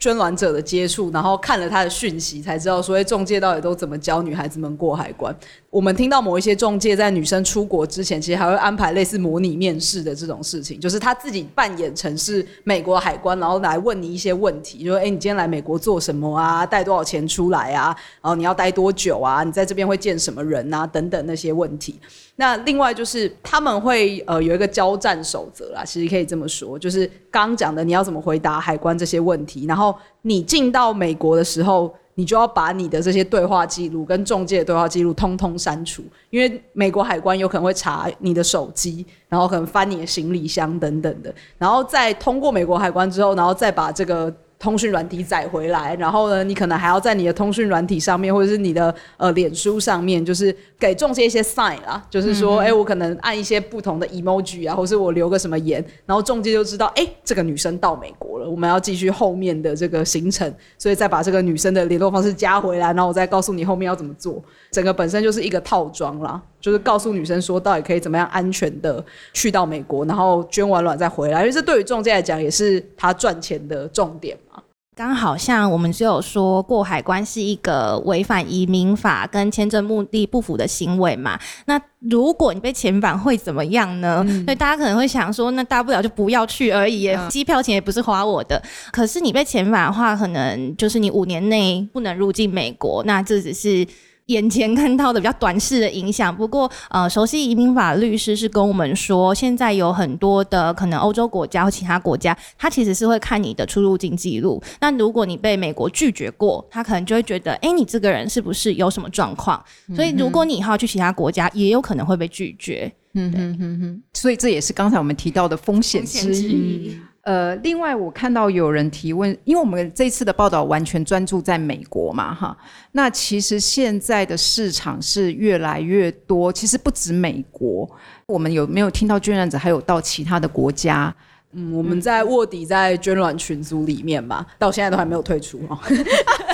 [0.00, 5.32] 捐卵者的接触，然后看了他的讯息，才知道说，哎，仲介到底都怎么教女孩子们过海关。
[5.68, 16.64] 我们听到某一些中介在女生出国之前，其实还会安排类似模拟面试的这种事情，就是他自己扮演成是美国海关，然后来问你一些问题，就说：“哎，你今天来美国做什么啊？
[16.64, 17.94] 带多少钱出来啊？
[18.22, 19.44] 然后你要待多久啊？
[19.44, 20.86] 你在这边会见什么人啊？
[20.86, 22.00] 等等那些问题。”
[22.40, 31.94] 那另外就是他们会呃有一个交战守则啦，其实可以这么说，就是刚刚讲的你要怎么回答海关这些问题，然后你进到美国的时候。
[32.16, 44.30] 你就要把你的这些对话记录跟中介的对话记录通通删除，因为美国海关有可能会查你的手机，然后可能翻你的行李箱等等的，然后再通过美国海关之后，然后再把这个。
[44.60, 52.70] 通讯软体载回来，然后呢，你可能还要在你的通讯软体上面，或者是你的呃脸书上面，就是给中介一些 sign 啦，就是说，哎、嗯嗯。
[52.70, 66.40] 欸，我可能按一些不同的 emoji 啊，或是我留个什么言，然后中介就知道，哎、欸，这个女生到美国了，我们要继续后面的这个行程，所以再把这个女生的联络方式加回来，然后我再告诉你后面要怎么做，整个本身就是一个套装啦。
[66.60, 69.02] 就是告诉女生说，到底可以怎么样安全的
[69.32, 74.62] 去到美国，然后捐完卵再回来，因为这对于中介来讲也是他赚钱的重点嘛。
[74.94, 81.40] 刚好像我们只有说过海关是一个违反移民法跟签证目的不符的行为嘛。
[81.64, 84.22] 那如果你被遣返会怎么样呢？
[84.28, 88.62] 嗯、所以大家可能会想说，那大不了就不要去而已，机票钱也不是花我的。
[88.92, 93.86] 可是你被遣返的话，可能就是你五年内不能入境美国，那这只是。
[94.30, 104.62] 眼前看到的比较短视的影响，不过呃，熟悉移民法律师是跟我们说，现在有很多的可能欧洲国家或其他国家，他其实是会看你的出入境记录。
[104.80, 109.62] 那如果你被美国拒绝过，他可能就会觉得，哎、欸，你这个人是不是有什么状况？
[109.96, 112.90] 所以如果你以后要去其他国家，也有可能会被拒绝。
[113.14, 116.96] 嗯哼哼哼，所以这也是刚才我们提到的风险之一。
[117.30, 122.56] 呃，另外我看到有人提问，因为我们这次的报道完全专注在美国嘛，哈，
[122.90, 127.88] 那其实现在的市场是越来越多，其实不止美国，
[128.26, 131.14] 我们有没有听到捐卵者还有到其他的国家？
[131.52, 135.78] 嗯，我们在卧底在捐卵群组里面嘛，到现在都还没有退出哦，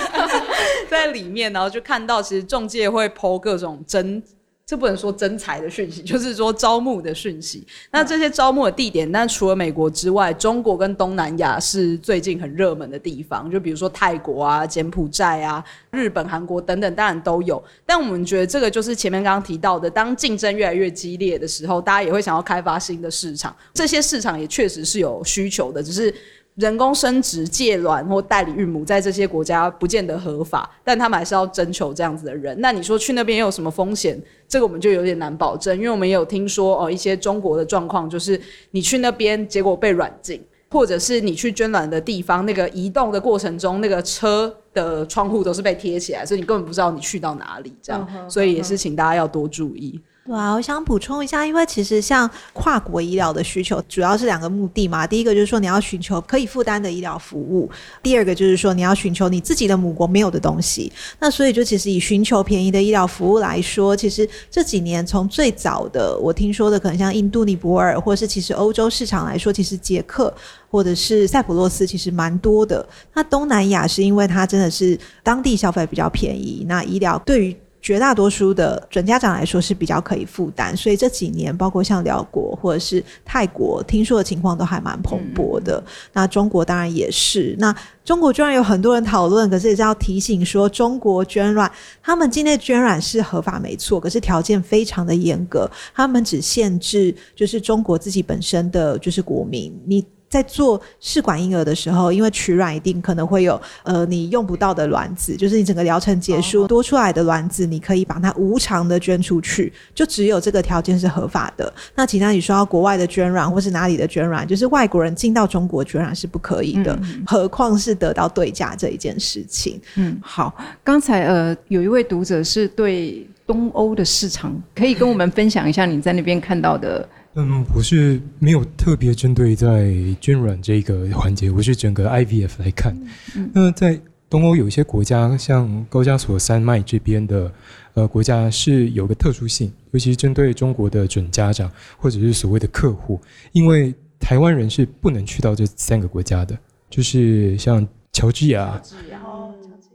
[0.91, 4.23] 在里面，然后就看到其实中介会 po 各种真。
[4.69, 7.65] 这不能说征才的讯息， 就是说招募的讯息。
[7.93, 13.49] 那这些招募的地点，那除了美国之外，中国跟东南亚是最近很热门的地方。
[13.49, 17.63] 就比如说泰国啊、柬埔寨啊、日本、韩国等等，当然都有。
[17.87, 23.55] 但我们觉得这个就是前面刚刚提到的，当竞争越来越激烈的时候，大家也会想要开发新的市场。
[23.73, 26.13] 这些市场也确实是有需求的，只是。
[26.57, 32.59] 人工生殖、借卵或代理孕母，在这些国家不见得合法，但他们还是要征求这样子的人。
[32.61, 34.19] 那你说去那边有什么风险？
[34.49, 38.41] 这个我们就有点难保证，因为我们也有听说哦，一些中国的状况，就是
[38.71, 50.01] 你去那边结果被软禁，或者是你去捐卵的地方，那个移动的过程中，那个车的窗户都是被贴起来，所以你根本不知道你去到哪里，这样，所以也是请大家要多注意。
[50.27, 55.07] 对啊，我想补充一下，因为其实像跨国医疗的需求，主要是两个目的嘛。
[55.07, 57.71] 第一个就是说你要寻求可以负担的医疗服务，
[58.03, 60.91] 第二个就是说你要寻求你自己的母国没有的东西。
[61.21, 70.35] 那所以就其实以寻求便宜的医疗服务来说，其实这几年从最早的我听说的，可能像印度尼泊尔，或是其实欧洲市场来说，其实捷克
[70.69, 72.85] 或者是塞浦路斯其实蛮多的。
[73.15, 77.57] 那东南亚是因为它真的是当地消费比较便宜，那医疗对于
[77.87, 85.81] 绝大多数的准家长来说是比较可以负担，所以这几年包括像辽国或者是泰国，听说的情况都还蛮蓬勃的。
[85.87, 87.55] 嗯、那中国当然也是。
[87.61, 87.73] 那
[88.05, 91.71] 中国捐卵有很多人讨论，可是也是要提醒说，中国捐卵
[92.03, 100.05] 他们境内捐卵是合法没错，可是条件非常的严格，他们只限制就是中国自己本身的就是国民你。
[100.29, 111.73] 在做试管婴儿的时候，因为取卵一定可能会有呃你用不到的卵子，就是你整个疗程结束、哦、多出来的卵子，你可以把它无偿的捐出去，就只有这个条件是合法的。
[111.95, 119.81] 那其他你说要国外的捐卵或是哪里的捐卵，就是外国人进到中国捐卵是不可以的，嗯、何况是得到对价这一件事情。
[119.95, 127.09] 嗯，好，刚才呃有一位读者是对东欧的市场，可以跟我们分享一下你在那边看到的。
[127.39, 132.97] 嗯，我是没有特别针对在捐卵这个环节，我是整个 IVF 来看。
[133.37, 137.53] 嗯，那在东欧有一些国家，像高加索山脉这边的
[137.93, 143.21] 呃国家是有个特殊性，尤其是针对中国的准家长或者是所谓的客户，
[143.53, 146.59] 因为台湾人是不能去到这三个国家的，
[146.89, 148.81] 就是像乔治亚、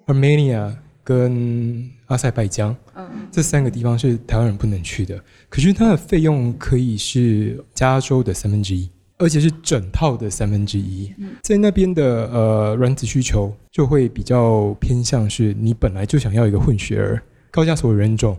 [0.05, 0.71] Armenia
[1.03, 5.17] 跟阿塞拜疆，嗯，这三个地方是台湾人不能去的。
[5.47, 11.09] 可是它的费用可以是加州的三分之一，而且是整套的三分之一。
[11.41, 18.37] 在那边的呃卵子需求就会比较偏向是你本来就想要一个混血儿，高加索人种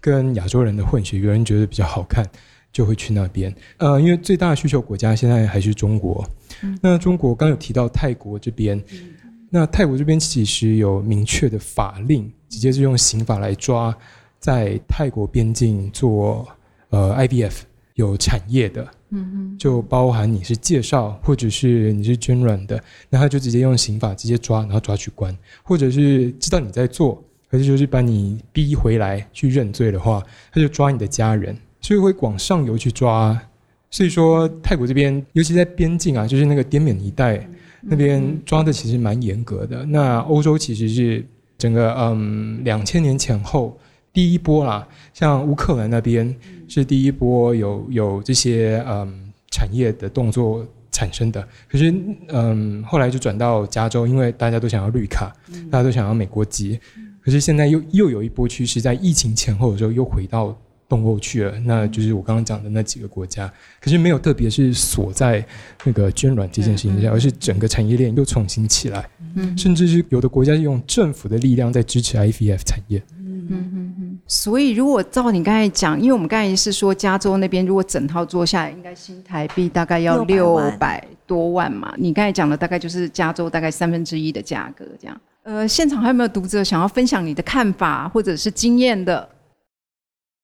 [0.00, 2.24] 跟亚洲人的混血，有人觉得比较好看，
[2.72, 3.52] 就会去那边。
[3.78, 6.24] 呃，因为最大的需求国家现在还是中国。
[6.80, 8.80] 那中国刚有提到泰国这边，
[9.50, 13.96] 那泰国这边其实有明确的法令，直接是用刑法来抓。
[14.40, 16.46] 在泰国边境做
[16.90, 17.62] 呃 IVF，
[17.94, 22.80] 有产业的，嗯嗯，就包含你是介绍或者是你是捐卵的，
[23.10, 27.20] 那他就直接用刑法直接抓，然后抓去关，或者是知道你在做，
[27.50, 30.22] 可是就是把你逼回来去认罪的话，
[30.52, 33.36] 他就抓你的家人，所以会往上游去抓。
[33.90, 37.44] 所以说泰国这边，尤其在边境啊，就是那个滇缅一带
[37.80, 39.84] 那边抓的其实蛮严格的。
[39.84, 41.26] 那欧洲其实是。
[41.58, 43.76] 整个嗯，两千年前后
[44.12, 46.34] 第一波啦，像乌克兰那边
[46.68, 51.46] 是第一波有有这些嗯产业的动作产生的。
[51.68, 51.92] 可是
[52.28, 55.34] 嗯，后来就转到加州，因为大家都想要绿卡，
[55.70, 56.78] 大家都想要美国籍。
[57.20, 60.56] 可是现在又又有一波趋势，在疫情前后的时候又回到。
[60.88, 65.44] 东欧去了，那就是我刚刚讲的那几个国家，可是没有特别是锁在
[65.84, 74.18] 那个捐卵这件事情上，而是整个产业链又重新起来，嗯，甚至是有的国家是用政府的力量在支持 IVF 产业，嗯嗯嗯。
[74.26, 85.20] 所以如果照你刚才讲，因为我们刚才是说加州那边如果整套做下来，应该新台币大概要六百多万嘛，你刚才讲的大概就是加州大概三分之一的价格这样。
[85.42, 89.28] 呃，现场还有没有读者想要分享你的看法或者是经验的？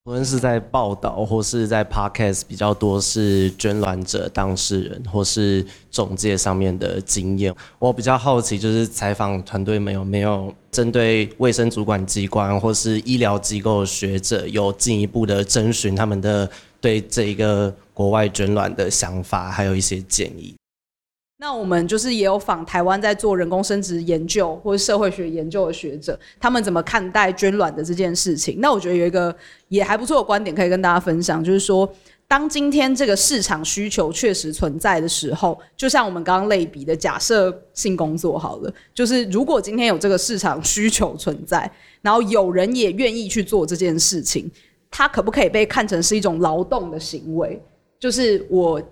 [0.07, 16.47] 无论是在报道或是在 podcast 比较多是捐卵者当事人或是中介上面的经验，我比较好奇就是采访团队们有没有针对卫生主管机关或是医疗机构的学者有进一步的征询他们的
[16.83, 20.55] 对这一个国外捐卵的想法，还有一些建议。
[21.47, 28.61] 那我们就是也有访台湾在做人工生殖研究或者社会学研究的学者，他们怎么看待捐卵的这件事情？
[28.61, 29.37] 那我觉得有一个
[29.69, 31.87] 也还不错的观点可以跟大家分享，就是说，
[32.27, 41.71] 当今天这个市场需求确实存在的时候，就像我们刚刚类比的假设性工作好了，就是如果今天有这个市场需求存在，
[42.01, 44.51] 然后有人也愿意去做这件事情，
[44.91, 47.63] 它可不可以被看成是一种劳动的行为？
[48.01, 48.83] 就是我。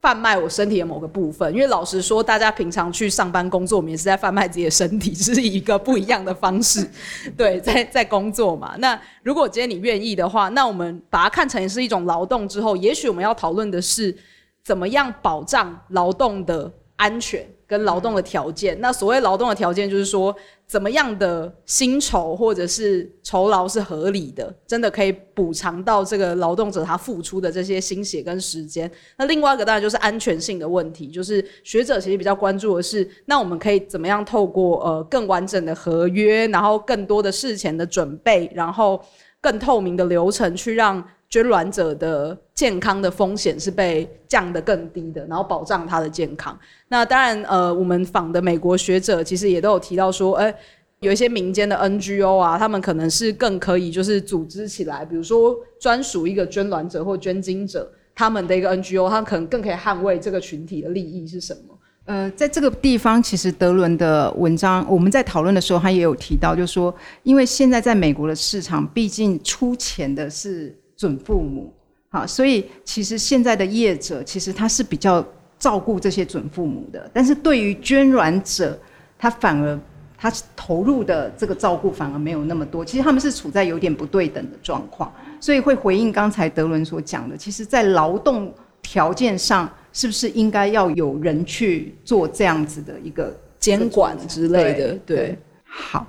[0.00, 6.88] 贩卖我身体的某个部分，因为老实说，大家平常去上班工作，我们也是在贩卖自己的身体，是一个不一样的方式。
[7.36, 8.74] 对，在在工作嘛。
[8.78, 14.16] 那如果今天你愿意的话，那我们把它看成是一种劳动之后，也许我们要讨论的是，
[14.64, 17.46] 怎么样保障劳动的安全。
[17.70, 20.34] 跟劳动的条件，那所谓劳动的条件就是说，
[20.70, 28.88] 怎么样的薪酬或者是酬劳是合理的，真的可以补偿到这个劳动者他付出的这些心血跟时间。
[29.18, 39.04] 那另外一个当然就是安全性的问题，就是学者其实比较关注的是，那我们可以怎么样透过呃更完整的合约，然后更多的事前的准备，然后
[39.40, 41.04] 更透明的流程去让。
[41.32, 46.54] 捐卵者的健康的风险是被降得更低的，然后保障他的健康。
[46.88, 50.54] 那当然，呃，我们访的美国学者其实也都有提到说，哎，
[51.00, 61.74] 有一些民间的 NGO 啊，他们可能是更可以就是组织起来，比如说专属一个捐卵者或捐精者，他们的一个 NGO，他们可能更可以捍卫这个群体的利益是什么？
[62.04, 70.76] 呃，在这个地方，其实德伦的文章我们在讨论的时候，他也有提到，就是说，因为现在在美国的市场，毕竟出钱的是。
[71.00, 71.72] 准父母，
[72.12, 75.24] 好，所以其实现在的业者其实他是比较
[75.60, 78.76] 照顾这些准父母的，但是对于捐卵者，
[79.16, 79.78] 他反而
[80.18, 82.84] 他投入的这个照顾反而没有那么多。
[82.84, 88.52] 其实他们是处在有点不对等的状况，所以会回应刚才德伦所讲的，其实，在劳动
[88.82, 94.88] 条件上，是不是应该要有人去做这样子的一个监管之类的？
[95.06, 96.04] 对，对，好，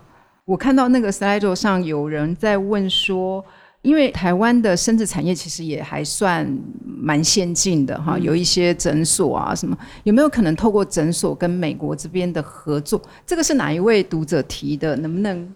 [0.45, 3.45] 我看到那个 slide 上有人在问说。
[3.81, 6.47] 因为台湾的生殖产业其实也还算
[6.85, 13.01] 蛮先进的哈，有一些诊所啊什么，有没有可能透过诊所跟美国这边的合作？
[13.25, 14.95] 这个是哪一位读者提的？
[14.97, 15.51] 能不能？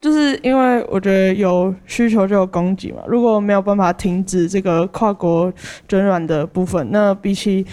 [0.00, 5.52] 就是因为我觉得有需求就有供给嘛，如果没有办法停止这个跨国
[5.88, 7.66] 捐卵的部分，那比起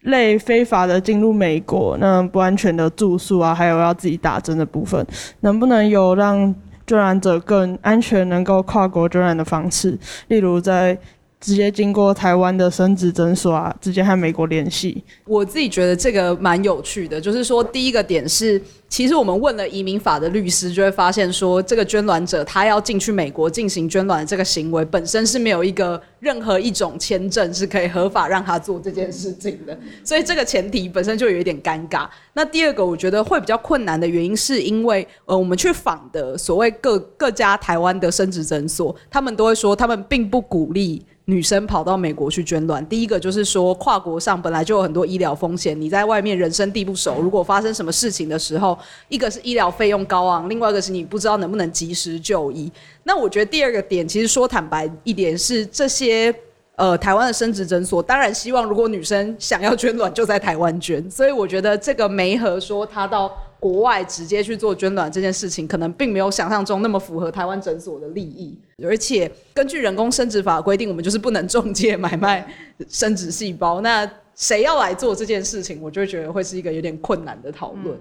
[0.00, 5.06] 类非法的进入美国，那不安全的住宿啊，还有要自己打针的部分，
[5.42, 6.52] 能不能有让？
[6.92, 10.98] 捐染者更安全，能够跨国捐染的方式，例如在
[11.42, 15.04] 直接经过台湾的生殖诊所啊，直接和美国联系。
[15.26, 18.62] 我自己觉得这个蛮有趣的，就是说第一个点是。
[18.88, 29.74] 其实我们问了移民法的律师，就会发现说，这个捐卵者他要进去美国进行捐卵的这个行为，本身是没有一个任何一种签证是可以合法让他做这件事情的，
[30.04, 32.06] 所以这个前提本身就有一点尴尬。
[32.34, 41.02] 那第二个，我觉得会比较困难的原因，是因为呃，我们去访的所谓各各家台湾的生殖诊所，他们都会说，他们并不鼓励。
[41.26, 48.76] 女生跑到美国去捐卵，第一个就是说，跨国上本来就有很多医疗风险，你在外面人生地不熟，如果发生什么事情的时候，
[49.08, 52.70] 一个是医疗费用高昂，另外一个是你不知道能不能及时就医。
[53.04, 56.34] 那我觉得第二个点，其实说坦白一点是这些
[56.74, 61.08] 呃，台湾的生殖诊所当然希望，如果女生想要捐卵，就在台湾捐。
[61.08, 63.30] 所以我觉得这个媒合说她到
[63.62, 68.58] 国外直接去做捐卵这件事情，可能并没有想象中那么符合台湾诊所的利益。
[68.82, 72.44] 而且根据人工生殖法规定，我们就是不能中介买卖
[72.88, 73.80] 生殖细胞。
[73.80, 74.04] 那
[74.34, 77.96] 谁要来做这件事情，我就觉得会是一个有点困难的讨论。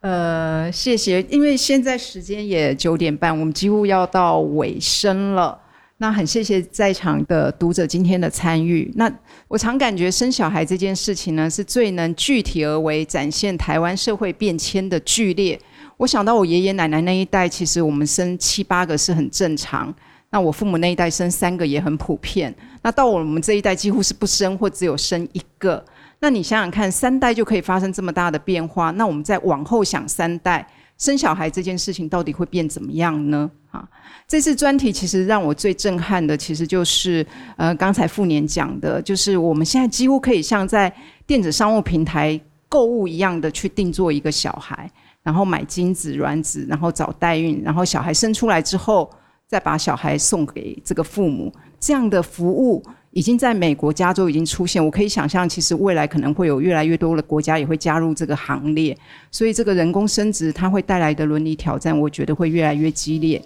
[0.00, 5.60] 呃，谢谢，因为现在时间也九点半，我们几乎要到尾声了。
[6.02, 8.90] 那很谢谢在场的读者今天的参与。
[8.96, 9.08] 那
[9.46, 15.56] 我常感觉生小孩这件事情呢，是最能具体而为展现台湾社会变迁的剧烈。
[15.98, 19.94] 我想到我爷爷奶奶那一代，其实我们生七八个是很正常。
[20.30, 22.52] 那我父母那一代生三个也很普遍。
[22.82, 25.84] 那到我们这一代几乎是不生或只有生一个。
[26.18, 28.90] 那你想想看，三代就可以发生这么大的变化。
[28.90, 30.66] 那我们再往后想三代
[31.02, 33.50] 生小孩这件事情，到底会变怎么样呢？
[33.72, 33.84] 啊？
[34.28, 37.26] 这次专题其实让我最震撼的，其实就是
[37.56, 40.94] 呃刚才傅年讲的，就是我们现在几乎可以像在
[41.26, 44.88] 电子商务平台购物一样的去定做一个小孩，
[45.24, 49.10] 然后买精子、卵子，然后找代孕，然后小孩生出来之后
[49.48, 52.80] 再把小孩送给这个父母，这样的服务
[53.12, 54.84] 已经在美国加州已经出现。
[54.84, 58.96] 我可以想象，其实未来可能会有越来越多的国家也会加入这个行列，
[59.30, 63.40] 所以这个人工生殖它会带来的伦理挑战，我觉得会越来越激烈。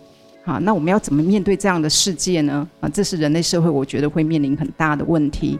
[0.44, 2.66] 好，那我们要怎么面对这样的世界呢？
[2.80, 5.58] 啊，这是人类社会我觉得会面临很大的问题。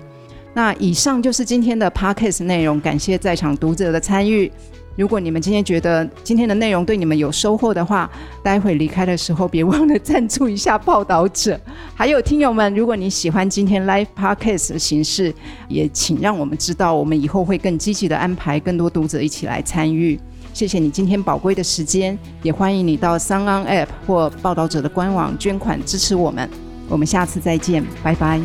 [0.54, 4.50] 那以上就是今天的 Podcast 内容，感谢在场读者的参与。
[4.96, 8.10] 如果你们今天觉得今天的内容对你们有收获的话，
[8.42, 11.60] 待会离开的时候别忘了赞助一下报道者。
[11.94, 15.32] 还有听友们，如果你喜欢今天 Live Podcast 的形式，
[15.68, 20.18] 也请让我们知道，我们以后会更积极的安排更多读者一起来参与。
[20.54, 26.48] 谢谢你今天宝贵的时间，也欢迎你到 SoundOn App 或报道者的官网捐款支持我们。
[26.88, 28.40] 我们下次再见，拜拜。